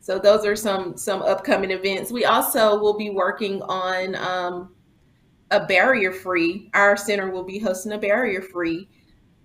So 0.00 0.18
those 0.18 0.44
are 0.44 0.56
some 0.56 0.96
some 0.96 1.22
upcoming 1.22 1.70
events. 1.70 2.12
We 2.12 2.24
also 2.24 2.78
will 2.78 2.96
be 2.96 3.10
working 3.10 3.62
on 3.62 4.14
um, 4.16 4.74
a 5.50 5.64
barrier 5.66 6.12
free. 6.12 6.70
Our 6.74 6.96
center 6.96 7.30
will 7.30 7.44
be 7.44 7.58
hosting 7.58 7.92
a 7.92 7.98
barrier 7.98 8.42
free 8.42 8.88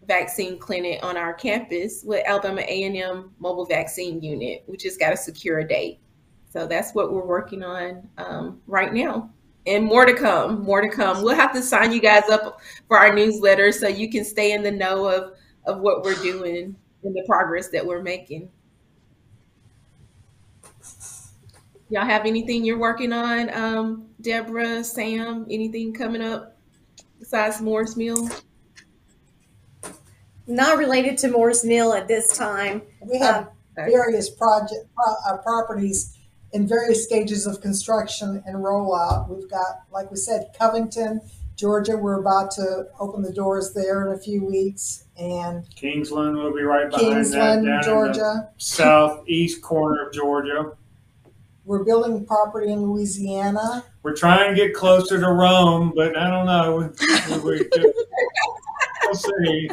vaccine 0.09 0.57
clinic 0.57 0.99
on 1.03 1.15
our 1.15 1.33
campus 1.33 2.03
with 2.03 2.25
Alabama 2.25 2.61
A&M 2.61 3.31
Mobile 3.39 3.65
Vaccine 3.65 4.21
Unit. 4.21 4.63
We 4.67 4.75
just 4.75 4.99
got 4.99 5.11
to 5.11 5.17
secure 5.17 5.59
a 5.59 5.67
date. 5.67 5.99
So 6.49 6.65
that's 6.65 6.93
what 6.93 7.13
we're 7.13 7.25
working 7.25 7.63
on 7.63 8.09
um, 8.17 8.59
right 8.65 8.91
now. 8.91 9.29
And 9.68 9.86
more 9.86 10.05
to 10.05 10.14
come, 10.14 10.64
more 10.64 10.82
to 10.82 10.89
come. 10.89 11.22
We'll 11.22 11.36
have 11.36 11.53
to 11.53 11.62
sign 11.62 11.91
you 11.91 12.01
guys 12.01 12.30
up 12.30 12.60
for 12.88 12.97
our 12.97 13.14
newsletter 13.14 13.72
so 13.72 13.88
you 13.88 14.10
can 14.10 14.24
stay 14.26 14.53
in 14.53 14.64
the 14.64 14.72
know 14.72 15.05
of, 15.07 15.34
of 15.66 15.82
what 15.82 16.03
we're 16.03 16.16
doing 16.16 16.76
and 17.03 17.16
the 17.16 17.24
progress 17.28 17.70
that 17.70 17.86
we're 17.86 18.01
making. 18.01 18.49
Y'all 21.91 22.05
have 22.05 22.26
anything 22.26 22.64
you're 22.64 22.78
working 22.78 23.12
on, 23.12 23.49
um, 23.53 24.07
Deborah, 24.22 24.84
Sam? 24.84 25.45
Anything 25.49 25.93
coming 25.93 26.22
up 26.22 26.57
besides 27.20 27.62
Moore's 27.62 27.97
Mill? 27.97 28.30
Not 30.47 30.78
related 30.78 31.18
to 31.20 31.30
Moore's 31.30 31.64
Mill 31.66 31.93
at 31.93 32.07
this 32.07 32.36
time. 32.38 32.82
We 33.01 33.20
have 33.20 33.49
Um, 33.78 33.86
various 33.86 34.30
project, 34.30 34.88
uh, 35.28 35.38
properties 35.38 36.18
in 36.54 36.68
various 36.68 37.04
stages 37.04 37.45
of 37.45 37.62
construction 37.62 38.43
and 38.45 38.58
rollout. 38.58 39.30
We've 39.30 39.50
got, 39.50 39.84
like 39.91 40.10
we 40.10 40.18
said, 40.18 40.52
Covington, 40.58 41.22
Georgia. 41.56 41.97
We're 41.97 42.20
about 42.20 42.52
to 42.52 42.88
open 43.00 43.22
the 43.22 43.34
doors 43.34 43.74
there 43.74 44.08
in 44.08 44.16
a 44.16 44.20
few 44.20 44.43
weeks, 44.45 45.06
and 45.18 45.64
Kingsland 45.76 46.38
will 46.38 46.54
be 46.54 46.62
right 46.64 46.89
behind 46.89 47.08
that 47.08 47.16
Kingsland, 47.16 47.66
down 47.66 47.74
in 47.74 47.82
the 47.82 47.82
Georgia. 47.86 48.50
southeast 48.58 49.62
corner 49.62 50.08
of 50.08 50.14
Georgia. 50.14 50.72
We're 51.66 51.84
building 51.84 52.26
property 52.26 52.72
in 52.72 52.82
Louisiana. 52.82 53.84
We're 54.02 54.16
trying 54.16 54.50
to 54.50 54.56
get 54.56 54.74
closer 54.74 55.20
to 55.20 55.28
Rome, 55.28 55.93
but 55.95 56.18
I 56.18 56.30
don't 56.30 56.45
know. 56.47 56.91
We, 57.43 57.60
we, 57.60 57.93
we'll 59.04 59.14
see. 59.14 59.70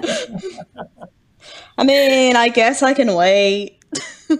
I 1.79 1.85
mean, 1.85 2.37
I 2.37 2.49
guess 2.49 2.83
I 2.83 2.93
can 2.93 3.15
wait. 3.15 3.83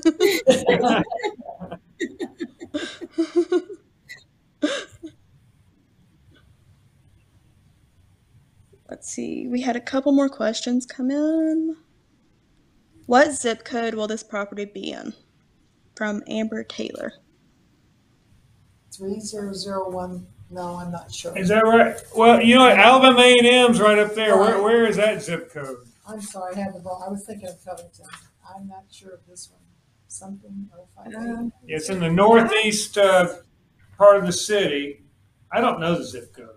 Let's 8.89 9.11
see. 9.11 9.47
We 9.49 9.61
had 9.63 9.77
a 9.77 9.81
couple 9.81 10.13
more 10.13 10.29
questions 10.29 10.87
come 10.87 11.11
in. 11.11 11.77
What 13.07 13.33
zip 13.33 13.65
code 13.65 13.95
will 13.95 14.07
this 14.07 14.23
property 14.23 14.65
be 14.65 14.91
in? 14.91 15.15
From 15.97 16.23
Amber 16.29 16.63
Taylor. 16.63 17.15
3001. 18.93 20.27
No, 20.51 20.77
I'm 20.77 20.93
not 20.93 21.13
sure. 21.13 21.37
Is 21.37 21.49
that 21.49 21.65
right? 21.65 21.97
Well, 22.15 22.41
you 22.41 22.55
know, 22.55 22.63
what? 22.63 22.79
Alabama 22.79 23.21
A&M's 23.21 23.81
right 23.81 23.99
up 23.99 24.15
there. 24.15 24.37
Where, 24.39 24.63
where 24.63 24.87
is 24.87 24.97
that 24.97 25.23
zip 25.23 25.53
code? 25.53 25.79
I'm 26.07 26.21
sorry, 26.21 26.55
I 26.55 26.61
had 26.61 26.75
the 26.75 26.81
wrong. 26.81 27.03
I 27.05 27.11
was 27.11 27.25
thinking 27.25 27.49
of 27.49 27.65
Covington. 27.65 28.07
I'm 28.55 28.69
not 28.69 28.85
sure 28.91 29.13
of 29.13 29.27
this 29.27 29.51
one. 29.51 29.66
Something 30.17 30.67
Um, 31.15 31.53
It's 31.67 31.91
in 31.91 32.01
the 32.01 32.09
northeast 32.09 32.97
uh, 32.97 33.35
part 33.99 34.17
of 34.17 34.25
the 34.25 34.33
city. 34.33 35.05
I 35.53 35.61
don't 35.61 35.79
know 35.79 35.99
the 35.99 36.05
zip 36.05 36.33
code. 36.35 36.49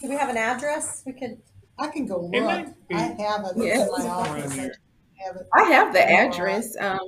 Do 0.00 0.08
we 0.08 0.16
have 0.16 0.30
an 0.30 0.38
address? 0.38 1.02
We 1.04 1.12
could. 1.12 1.42
I 1.78 1.88
can 1.88 2.06
go 2.06 2.22
look. 2.22 2.34
I 2.42 2.64
have 2.94 3.44
it 3.44 3.56
Yeah. 3.56 3.82
in 3.82 3.88
my 3.90 4.08
office. 4.08 4.56
I 4.58 5.24
have 5.26 5.36
it. 5.36 5.46
I 5.52 5.62
have 5.64 5.92
the 5.92 6.10
address. 6.10 6.74
Um, 6.80 6.98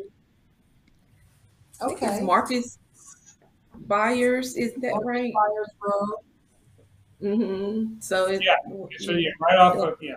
I 1.80 1.86
it's 1.86 2.02
Okay. 2.02 2.20
Marcus 2.20 2.78
Byers. 3.86 4.56
Is 4.56 4.74
that 4.82 5.00
right? 5.04 5.32
Myers 5.32 5.70
Road. 5.80 6.16
Mm-hmm. 7.22 8.00
So 8.00 8.26
it's 8.26 8.44
Yeah. 8.44 8.56
So 8.98 9.12
yeah, 9.12 9.30
right 9.40 9.56
off 9.58 9.76
of 9.78 9.96
yeah. 10.02 10.16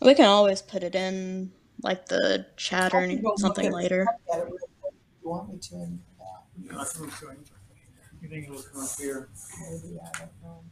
We 0.00 0.14
can 0.14 0.26
always 0.26 0.62
put 0.62 0.82
it 0.82 0.94
in 0.94 1.52
like 1.82 2.06
the 2.06 2.46
chat 2.56 2.94
or 2.94 2.98
I 3.00 3.06
can 3.08 3.22
go 3.22 3.28
look 3.30 3.38
something 3.38 3.66
at- 3.66 3.72
later. 3.72 4.06
look 4.28 4.36
at 4.36 4.40
it 4.40 4.50
real 4.50 4.58
quick 4.80 4.94
if 4.94 5.22
You 5.22 5.28
want 5.30 5.52
me 5.52 5.58
to? 5.58 5.74
and, 5.76 6.00
uh, 6.20 6.24
No, 6.74 6.80
I 6.80 6.84
can 6.84 7.10
show 7.10 7.30
you. 7.30 7.36
You 8.22 8.28
think 8.28 8.44
it'll 8.48 8.62
come 8.62 8.82
up 8.82 8.90
here? 8.98 9.28
Maybe, 9.60 9.98
I 9.98 10.18
don't 10.18 10.30
know. 10.42 10.62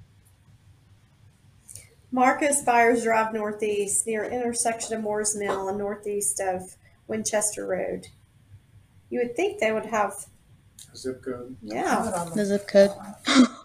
Marcus 2.11 2.63
Byers 2.63 3.03
Drive 3.05 3.33
Northeast, 3.35 4.07
near 4.07 4.25
intersection 4.25 4.97
of 4.97 5.03
Moore's 5.03 5.37
Mill 5.37 5.69
and 5.69 5.77
northeast 5.79 6.41
of 6.41 6.77
Winchester 7.07 7.67
Road. 7.67 8.07
You 9.11 9.21
would 9.21 9.37
think 9.37 9.61
they 9.61 9.73
would 9.73 9.87
have, 9.87 10.27
Zip 10.95 11.23
code. 11.23 11.57
yeah. 11.63 12.03
Have 12.05 12.07
it 12.07 12.15
on 12.15 12.37
The 12.37 12.45
zip 12.47 12.67
code. 12.67 12.91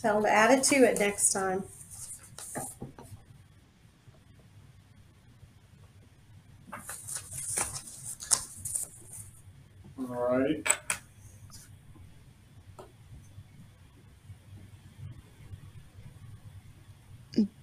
Tell 0.00 0.14
them 0.14 0.24
to 0.24 0.30
add 0.30 0.58
it 0.58 0.64
to 0.64 0.76
it 0.76 0.98
next 0.98 1.30
time. 1.32 1.64
All 9.98 10.06
right. 10.06 10.66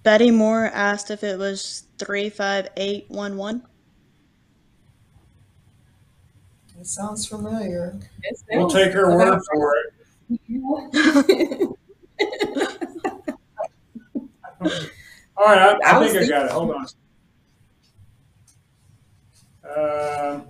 Betty 0.04 0.30
Moore 0.30 0.66
asked 0.66 1.10
if 1.10 1.24
it 1.24 1.38
was 1.38 1.84
35811. 1.98 3.62
It 6.80 6.86
sounds 6.86 7.26
familiar. 7.26 7.98
We'll 8.52 8.70
take 8.70 8.92
her 8.92 9.14
word 9.16 9.40
for 9.52 9.74
it. 10.30 11.68
All 15.38 15.46
right, 15.46 15.58
I, 15.58 15.92
I 15.92 15.94
I 15.94 15.98
was 15.98 16.12
think 16.12 16.24
I 16.24 16.28
got 16.28 16.46
it. 16.46 16.50
Hold 16.50 16.70
on. 16.72 16.86
Um, 19.64 20.46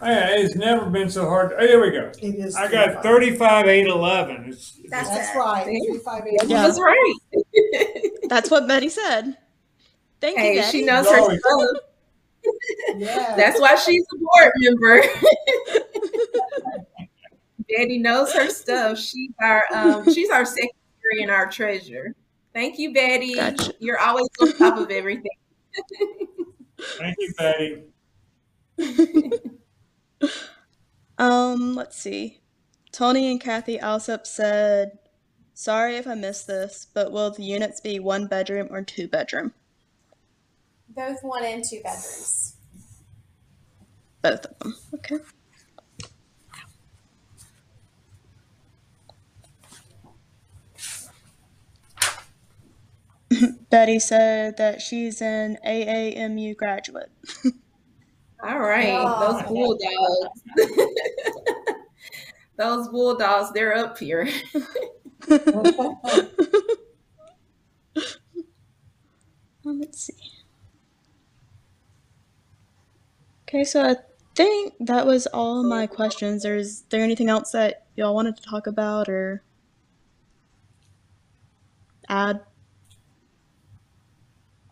oh, 0.00 0.06
yeah, 0.06 0.30
it's 0.36 0.54
never 0.54 0.86
been 0.88 1.10
so 1.10 1.28
hard. 1.28 1.52
Oh, 1.58 1.66
here 1.66 1.82
we 1.82 1.90
go. 1.90 2.10
It 2.22 2.36
is. 2.36 2.56
I 2.56 2.70
got 2.70 3.02
35 3.02 3.66
8 3.66 3.86
11. 3.86 4.44
It's, 4.48 4.80
That's 4.88 5.10
That's 5.10 5.34
it. 5.34 5.38
right. 5.38 5.66
See? 5.66 5.86
Three, 5.90 5.98
five, 5.98 6.22
eight. 6.26 6.38
Yeah. 6.48 6.62
That's 6.62 6.80
right. 6.80 7.14
That's 8.28 8.50
what 8.50 8.66
Betty 8.66 8.88
said. 8.88 9.36
Thank 10.20 10.38
you, 10.38 10.60
Betty. 10.62 10.78
she 10.78 10.84
knows 10.84 11.06
her 11.10 11.38
stuff. 11.38 11.60
Yeah. 12.96 13.34
That's 13.36 13.60
why 13.60 13.74
she's 13.74 14.06
a 14.14 14.18
board 14.18 14.52
member. 14.56 15.02
Betty 17.76 17.98
knows 17.98 18.32
her 18.32 18.48
stuff. 18.50 18.98
She's 18.98 19.30
our 19.40 19.64
um, 19.74 20.12
she's 20.12 20.30
our 20.30 20.44
secretary 20.44 21.22
and 21.22 21.30
our 21.30 21.48
treasurer. 21.48 22.14
Thank 22.52 22.78
you, 22.78 22.92
Betty. 22.92 23.34
Gotcha. 23.34 23.72
You're 23.78 24.00
always 24.00 24.28
on 24.40 24.52
top 24.56 24.78
of 24.78 24.90
everything. 24.90 25.30
Thank 26.98 27.16
you, 27.18 27.32
Betty. 27.38 27.82
Um, 31.20 31.74
let's 31.74 31.98
see. 31.98 32.40
Tony 32.92 33.30
and 33.30 33.38
Kathy 33.38 33.78
Alsop 33.78 34.26
said, 34.26 34.98
"Sorry 35.52 35.96
if 35.96 36.06
I 36.06 36.14
missed 36.14 36.46
this, 36.46 36.86
but 36.94 37.12
will 37.12 37.30
the 37.30 37.42
units 37.44 37.78
be 37.78 38.00
one 38.00 38.26
bedroom 38.26 38.68
or 38.70 38.82
two 38.82 39.06
bedroom? 39.06 39.52
Both 40.88 41.22
one 41.22 41.44
and 41.44 41.62
two 41.62 41.82
bedrooms. 41.84 42.56
Both 44.22 44.46
of 44.46 44.58
them. 44.60 44.76
Okay. 44.94 45.18
Betty 53.70 53.98
said 54.00 54.56
that 54.56 54.80
she's 54.82 55.22
an 55.22 55.56
AAMU 55.66 56.56
graduate. 56.56 57.10
All 58.42 58.58
right, 58.58 58.94
Oh. 58.98 59.32
those 59.32 59.42
bulldogs. 59.48 60.42
those 62.56 62.88
bulldogs, 62.88 63.52
they're 63.52 63.76
up 63.76 63.98
here. 63.98 64.26
Let's 69.64 70.00
see. 70.00 70.14
Okay, 73.48 73.64
so 73.64 73.82
I 73.82 73.96
think 74.34 74.74
that 74.80 75.06
was 75.06 75.26
all 75.28 75.62
my 75.64 75.86
questions. 75.86 76.44
Or 76.46 76.56
is 76.56 76.82
there 76.90 77.02
anything 77.02 77.28
else 77.28 77.50
that 77.52 77.86
y'all 77.96 78.14
wanted 78.14 78.36
to 78.36 78.42
talk 78.42 78.66
about 78.66 79.08
or 79.08 79.42
add? 82.08 82.40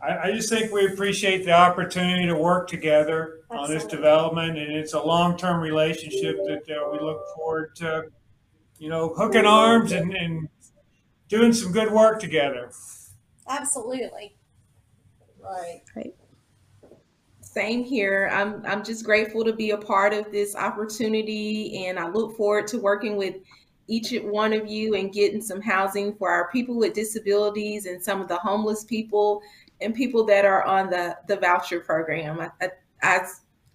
I, 0.01 0.19
I 0.29 0.33
just 0.33 0.49
think 0.49 0.73
we 0.73 0.87
appreciate 0.87 1.45
the 1.45 1.53
opportunity 1.53 2.27
to 2.27 2.35
work 2.35 2.69
together 2.69 3.41
on 3.51 3.69
this 3.69 3.85
Absolutely. 3.85 3.97
development, 3.97 4.59
and 4.59 4.73
it's 4.73 4.93
a 4.93 5.01
long-term 5.01 5.61
relationship 5.61 6.37
that 6.47 6.63
uh, 6.71 6.91
we 6.93 7.01
look 7.01 7.23
forward 7.35 7.75
to, 7.77 8.05
you 8.79 8.89
know, 8.89 9.09
hooking 9.17 9.45
arms 9.45 9.93
and, 9.93 10.15
and 10.15 10.49
doing 11.29 11.53
some 11.53 11.73
good 11.73 11.91
work 11.91 12.21
together. 12.21 12.71
Absolutely. 13.49 14.37
Right. 15.43 16.15
Same 17.41 17.83
here. 17.83 18.31
I'm 18.33 18.65
I'm 18.67 18.85
just 18.85 19.05
grateful 19.05 19.43
to 19.45 19.53
be 19.53 19.71
a 19.71 19.79
part 19.79 20.13
of 20.13 20.31
this 20.31 20.55
opportunity 20.55 21.87
and 21.87 21.99
I 21.99 22.09
look 22.09 22.37
forward 22.37 22.67
to 22.69 22.79
working 22.79 23.17
with 23.17 23.37
each 23.89 24.13
one 24.23 24.53
of 24.53 24.67
you 24.69 24.95
and 24.95 25.13
getting 25.13 25.41
some 25.41 25.63
housing 25.63 26.15
for 26.15 26.31
our 26.31 26.51
people 26.51 26.77
with 26.77 26.93
disabilities 26.93 27.87
and 27.87 28.03
some 28.03 28.21
of 28.21 28.29
the 28.29 28.37
homeless 28.37 28.85
people 28.85 29.43
and 29.81 29.95
people 29.95 30.25
that 30.27 30.45
are 30.45 30.65
on 30.65 30.91
the 30.91 31.17
the 31.29 31.37
voucher 31.37 31.81
program. 31.81 32.41
I, 32.41 32.51
I, 32.63 32.71
I 33.03 33.21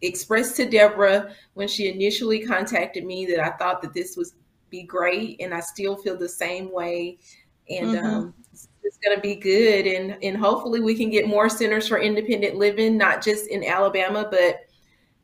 expressed 0.02 0.56
to 0.58 0.66
Deborah 0.70 1.34
when 1.54 1.68
she 1.68 1.90
initially 1.90 2.46
contacted 2.46 3.06
me 3.06 3.26
that 3.28 3.40
I 3.40 3.52
thought 3.58 3.82
that 3.82 3.94
this 3.94 4.18
was 4.18 4.36
be 4.70 4.84
great 4.84 5.40
and 5.40 5.54
I 5.54 5.60
still 5.60 5.96
feel 5.96 6.18
the 6.18 6.28
same 6.28 6.72
way 6.72 7.20
and 7.70 7.94
Mhm. 7.94 8.04
um 8.04 8.34
it's 8.84 8.98
going 9.04 9.16
to 9.16 9.22
be 9.22 9.36
good 9.36 9.88
and 9.88 10.18
and 10.24 10.36
hopefully 10.38 10.80
we 10.82 10.96
can 10.96 11.10
get 11.10 11.28
more 11.28 11.48
centers 11.50 11.88
for 11.88 12.00
independent 12.00 12.56
living 12.56 12.98
not 12.98 13.24
just 13.24 13.48
in 13.48 13.64
Alabama 13.64 14.28
but 14.30 14.62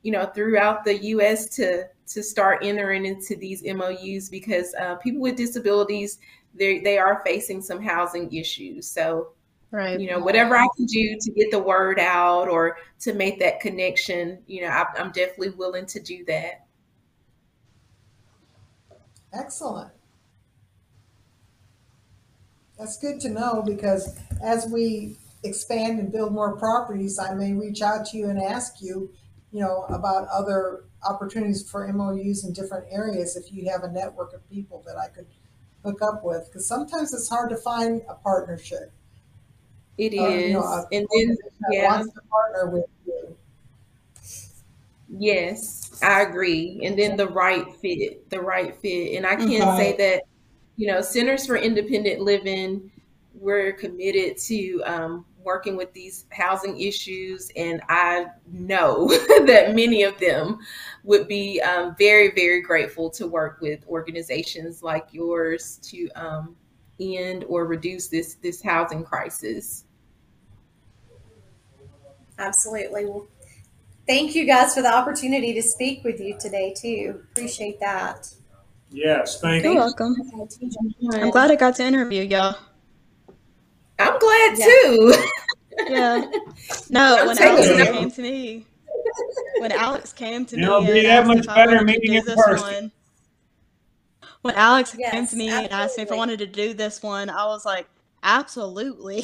you 0.03 0.11
know 0.11 0.25
throughout 0.27 0.83
the 0.85 0.95
US 1.07 1.47
to 1.55 1.85
to 2.07 2.23
start 2.23 2.63
entering 2.63 3.05
into 3.05 3.35
these 3.35 3.63
MOUs 3.63 4.29
because 4.29 4.73
uh, 4.75 4.95
people 4.95 5.21
with 5.21 5.35
disabilities 5.35 6.19
they 6.55 6.79
they 6.79 6.97
are 6.97 7.21
facing 7.25 7.61
some 7.61 7.81
housing 7.81 8.31
issues 8.33 8.89
so 8.89 9.29
Right. 9.71 9.99
you 9.99 10.09
know 10.09 10.17
whatever 10.17 10.57
I 10.57 10.67
can 10.75 10.85
do 10.85 11.15
to 11.19 11.31
get 11.31 11.51
the 11.51 11.59
word 11.59 11.99
out 11.99 12.47
or 12.47 12.77
to 13.01 13.13
make 13.13 13.39
that 13.39 13.59
connection 13.59 14.39
you 14.47 14.61
know 14.61 14.69
I, 14.69 14.85
I'm 14.97 15.11
definitely 15.11 15.51
willing 15.51 15.85
to 15.87 15.99
do 15.99 16.25
that 16.25 16.65
Excellent. 19.33 19.91
That's 22.77 22.97
good 22.97 23.19
to 23.21 23.29
know 23.29 23.61
because 23.65 24.17
as 24.41 24.67
we 24.71 25.17
expand 25.43 25.99
and 25.99 26.11
build 26.11 26.33
more 26.33 26.55
properties, 26.57 27.19
I 27.19 27.33
may 27.33 27.53
reach 27.53 27.81
out 27.81 28.05
to 28.07 28.17
you 28.17 28.29
and 28.29 28.41
ask 28.41 28.81
you, 28.81 29.11
you 29.51 29.61
know, 29.61 29.85
about 29.89 30.27
other 30.29 30.85
opportunities 31.07 31.69
for 31.69 31.87
MOUs 31.91 32.43
in 32.43 32.53
different 32.53 32.85
areas 32.89 33.35
if 33.35 33.51
you 33.51 33.69
have 33.69 33.83
a 33.83 33.91
network 33.91 34.33
of 34.33 34.49
people 34.49 34.83
that 34.85 34.97
I 34.97 35.09
could 35.09 35.27
hook 35.83 36.01
up 36.01 36.21
with. 36.23 36.47
Because 36.47 36.67
sometimes 36.67 37.13
it's 37.13 37.29
hard 37.29 37.49
to 37.49 37.57
find 37.57 38.01
a 38.09 38.15
partnership. 38.15 38.93
It 39.99 40.13
is, 40.13 40.19
uh, 40.19 40.41
you 40.41 40.51
know, 40.53 40.85
and 40.91 41.07
then 41.13 41.37
yeah 41.67 41.83
wants 41.83 42.09
to 42.13 42.21
partner 42.31 42.71
with 42.71 42.85
you. 43.05 43.37
Yes, 45.07 45.97
I 46.03 46.21
agree. 46.21 46.81
And 46.83 46.97
then 46.97 47.17
the 47.17 47.27
right 47.27 47.65
fit, 47.81 48.29
the 48.29 48.41
right 48.41 48.75
fit. 48.75 49.17
And 49.17 49.25
I 49.25 49.35
can 49.35 49.67
Mhm. 49.67 49.75
say 49.75 49.95
that, 49.97 50.23
you 50.77 50.87
know, 50.87 51.01
Centers 51.01 51.45
for 51.47 51.57
Independent 51.57 52.21
Living, 52.21 52.91
we're 53.33 53.73
committed 53.73 54.37
to 54.37 54.81
um, 54.85 55.25
working 55.43 55.77
with 55.77 55.93
these 55.93 56.25
housing 56.31 56.79
issues. 56.79 57.49
And 57.55 57.81
I 57.89 58.27
know 58.51 59.07
that 59.47 59.73
many 59.75 60.03
of 60.03 60.19
them 60.19 60.59
would 61.03 61.27
be 61.27 61.59
um, 61.61 61.95
very, 61.97 62.31
very 62.31 62.61
grateful 62.61 63.09
to 63.11 63.27
work 63.27 63.59
with 63.61 63.85
organizations 63.87 64.83
like 64.83 65.07
yours 65.11 65.79
to 65.91 66.09
um, 66.15 66.55
end 66.99 67.45
or 67.47 67.65
reduce 67.65 68.09
this 68.09 68.35
this 68.35 68.61
housing 68.61 69.03
crisis. 69.03 69.85
Absolutely. 72.39 73.05
Well, 73.05 73.27
thank 74.07 74.33
you 74.33 74.45
guys 74.45 74.73
for 74.73 74.81
the 74.81 74.91
opportunity 74.93 75.53
to 75.53 75.61
speak 75.61 76.03
with 76.03 76.19
you 76.19 76.37
today 76.39 76.73
too. 76.75 77.21
Appreciate 77.31 77.79
that. 77.81 78.27
Yes, 78.91 79.39
thank 79.39 79.63
You're 79.63 79.73
you. 79.73 79.79
welcome. 79.79 80.15
I'm 81.11 81.29
glad 81.29 81.51
I 81.51 81.55
got 81.55 81.75
to 81.75 81.83
interview 81.85 82.23
y'all. 82.23 82.55
I'm 83.99 84.17
glad 84.17 84.57
Yeah. 84.57 84.65
too. 84.65 85.13
Yeah. 85.87 86.29
No, 86.89 87.19
I'm 87.19 87.27
when 87.27 87.37
Alex 87.37 87.67
it. 87.67 87.93
came 87.93 88.11
to 88.11 88.21
me, 88.21 88.65
when 89.59 89.71
Alex 89.71 90.11
came 90.11 90.45
to 90.47 90.57
me 90.57 90.63
It'll 90.63 90.81
be 90.81 90.87
and 90.87 91.05
that 91.05 91.19
asked 91.19 91.27
much 91.27 91.37
if 91.37 91.49
I 91.49 91.55
better 91.55 91.77
wanted 91.77 91.79
to 91.79 91.85
meeting 91.85 92.11
do 92.11 92.17
in 92.17 92.25
this 92.25 92.35
person. 92.45 92.73
one, 92.83 92.91
when 94.41 94.55
Alex 94.55 94.97
came 95.09 95.25
to 95.25 95.35
me 95.37 95.47
and 95.47 95.71
asked 95.71 95.95
me 95.97 96.03
if 96.03 96.11
I 96.11 96.15
wanted 96.15 96.39
to 96.39 96.47
do 96.47 96.73
this 96.73 97.01
one, 97.01 97.29
I 97.29 97.45
was 97.45 97.65
like, 97.65 97.87
absolutely. 98.23 99.23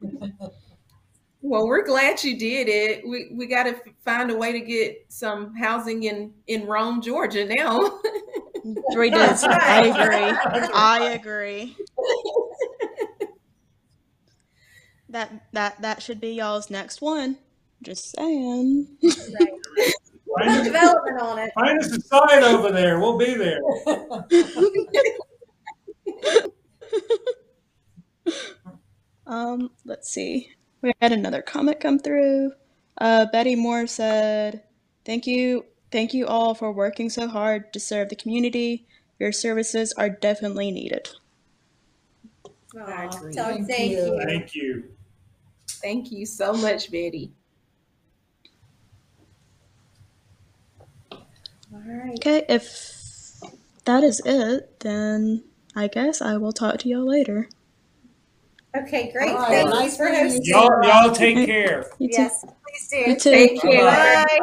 Well, 1.42 1.66
we're 1.66 1.84
glad 1.84 2.22
you 2.22 2.38
did 2.38 2.68
it. 2.68 3.06
We 3.06 3.30
we 3.32 3.46
got 3.46 3.62
to 3.64 3.74
find 4.04 4.30
a 4.30 4.36
way 4.36 4.52
to 4.52 4.60
get 4.60 5.06
some 5.08 5.54
housing 5.56 6.02
in 6.02 6.32
in 6.46 6.66
Rome, 6.66 7.00
Georgia 7.00 7.44
now. 7.44 8.00
We 8.94 9.08
did. 9.08 9.30
I 9.44 9.86
agree. 9.86 10.68
I 10.74 11.12
agree. 11.18 11.74
That 15.08 15.46
that 15.54 15.80
that 15.80 16.02
should 16.02 16.20
be 16.20 16.32
y'all's 16.34 16.68
next 16.68 17.00
one. 17.00 17.38
Just 17.82 18.14
saying. 18.14 18.86
Find, 20.38 20.64
Development 20.64 21.20
on 21.22 21.38
it. 21.38 21.50
find 21.54 21.78
us 21.80 21.90
a 21.90 22.00
site 22.02 22.42
over 22.42 22.70
there. 22.70 23.00
We'll 23.00 23.16
be 23.16 23.32
there. 23.34 23.60
Um, 29.26 29.70
let's 29.84 30.10
see. 30.10 30.50
We 30.82 30.92
had 31.00 31.12
another 31.12 31.42
comment 31.42 31.80
come 31.80 31.98
through. 31.98 32.52
Uh, 32.98 33.26
Betty 33.32 33.54
Moore 33.54 33.86
said, 33.86 34.62
"Thank 35.04 35.26
you, 35.26 35.66
thank 35.92 36.14
you 36.14 36.26
all 36.26 36.54
for 36.54 36.72
working 36.72 37.10
so 37.10 37.28
hard 37.28 37.72
to 37.72 37.80
serve 37.80 38.08
the 38.08 38.16
community. 38.16 38.86
Your 39.18 39.32
services 39.32 39.92
are 39.94 40.08
definitely 40.08 40.70
needed." 40.70 41.08
I 42.76 43.06
Aw, 43.06 43.10
so 43.10 43.28
Thank 43.32 43.68
thank 43.68 43.90
you. 43.90 43.98
you. 43.98 44.22
Thank 44.24 44.54
you. 44.54 44.84
Thank 45.68 46.12
you 46.12 46.26
so 46.26 46.52
much, 46.52 46.90
Betty. 46.90 47.32
All 51.72 51.82
right. 51.86 52.18
Okay, 52.18 52.44
if 52.48 53.40
that 53.84 54.02
is 54.02 54.20
it, 54.24 54.80
then 54.80 55.44
I 55.74 55.88
guess 55.88 56.20
I 56.20 56.36
will 56.36 56.52
talk 56.52 56.78
to 56.80 56.88
y'all 56.88 57.06
later. 57.06 57.48
Okay, 58.76 59.10
great. 59.12 59.30
All 59.30 59.36
right, 59.38 59.48
Thanks 59.66 59.70
nice 59.72 59.96
for 59.96 60.04
meeting 60.10 60.42
you. 60.44 60.54
hosting. 60.54 60.82
Y'all, 60.84 61.04
y'all 61.04 61.12
take 61.14 61.46
care. 61.46 61.90
You 61.98 62.08
too. 62.08 62.14
Yes, 62.22 62.44
please 62.44 62.88
do. 62.88 62.96
You 63.10 63.16
too. 63.16 63.30
Take 63.30 63.60
care. 63.60 63.84
Bye, 63.84 64.38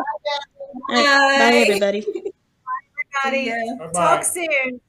All 0.90 0.96
right, 0.96 1.40
bye, 1.40 1.54
everybody. 1.56 2.06
everybody. 3.26 3.50
Bye 3.80 3.88
bye. 3.88 4.16
Talk 4.16 4.24
soon. 4.26 4.82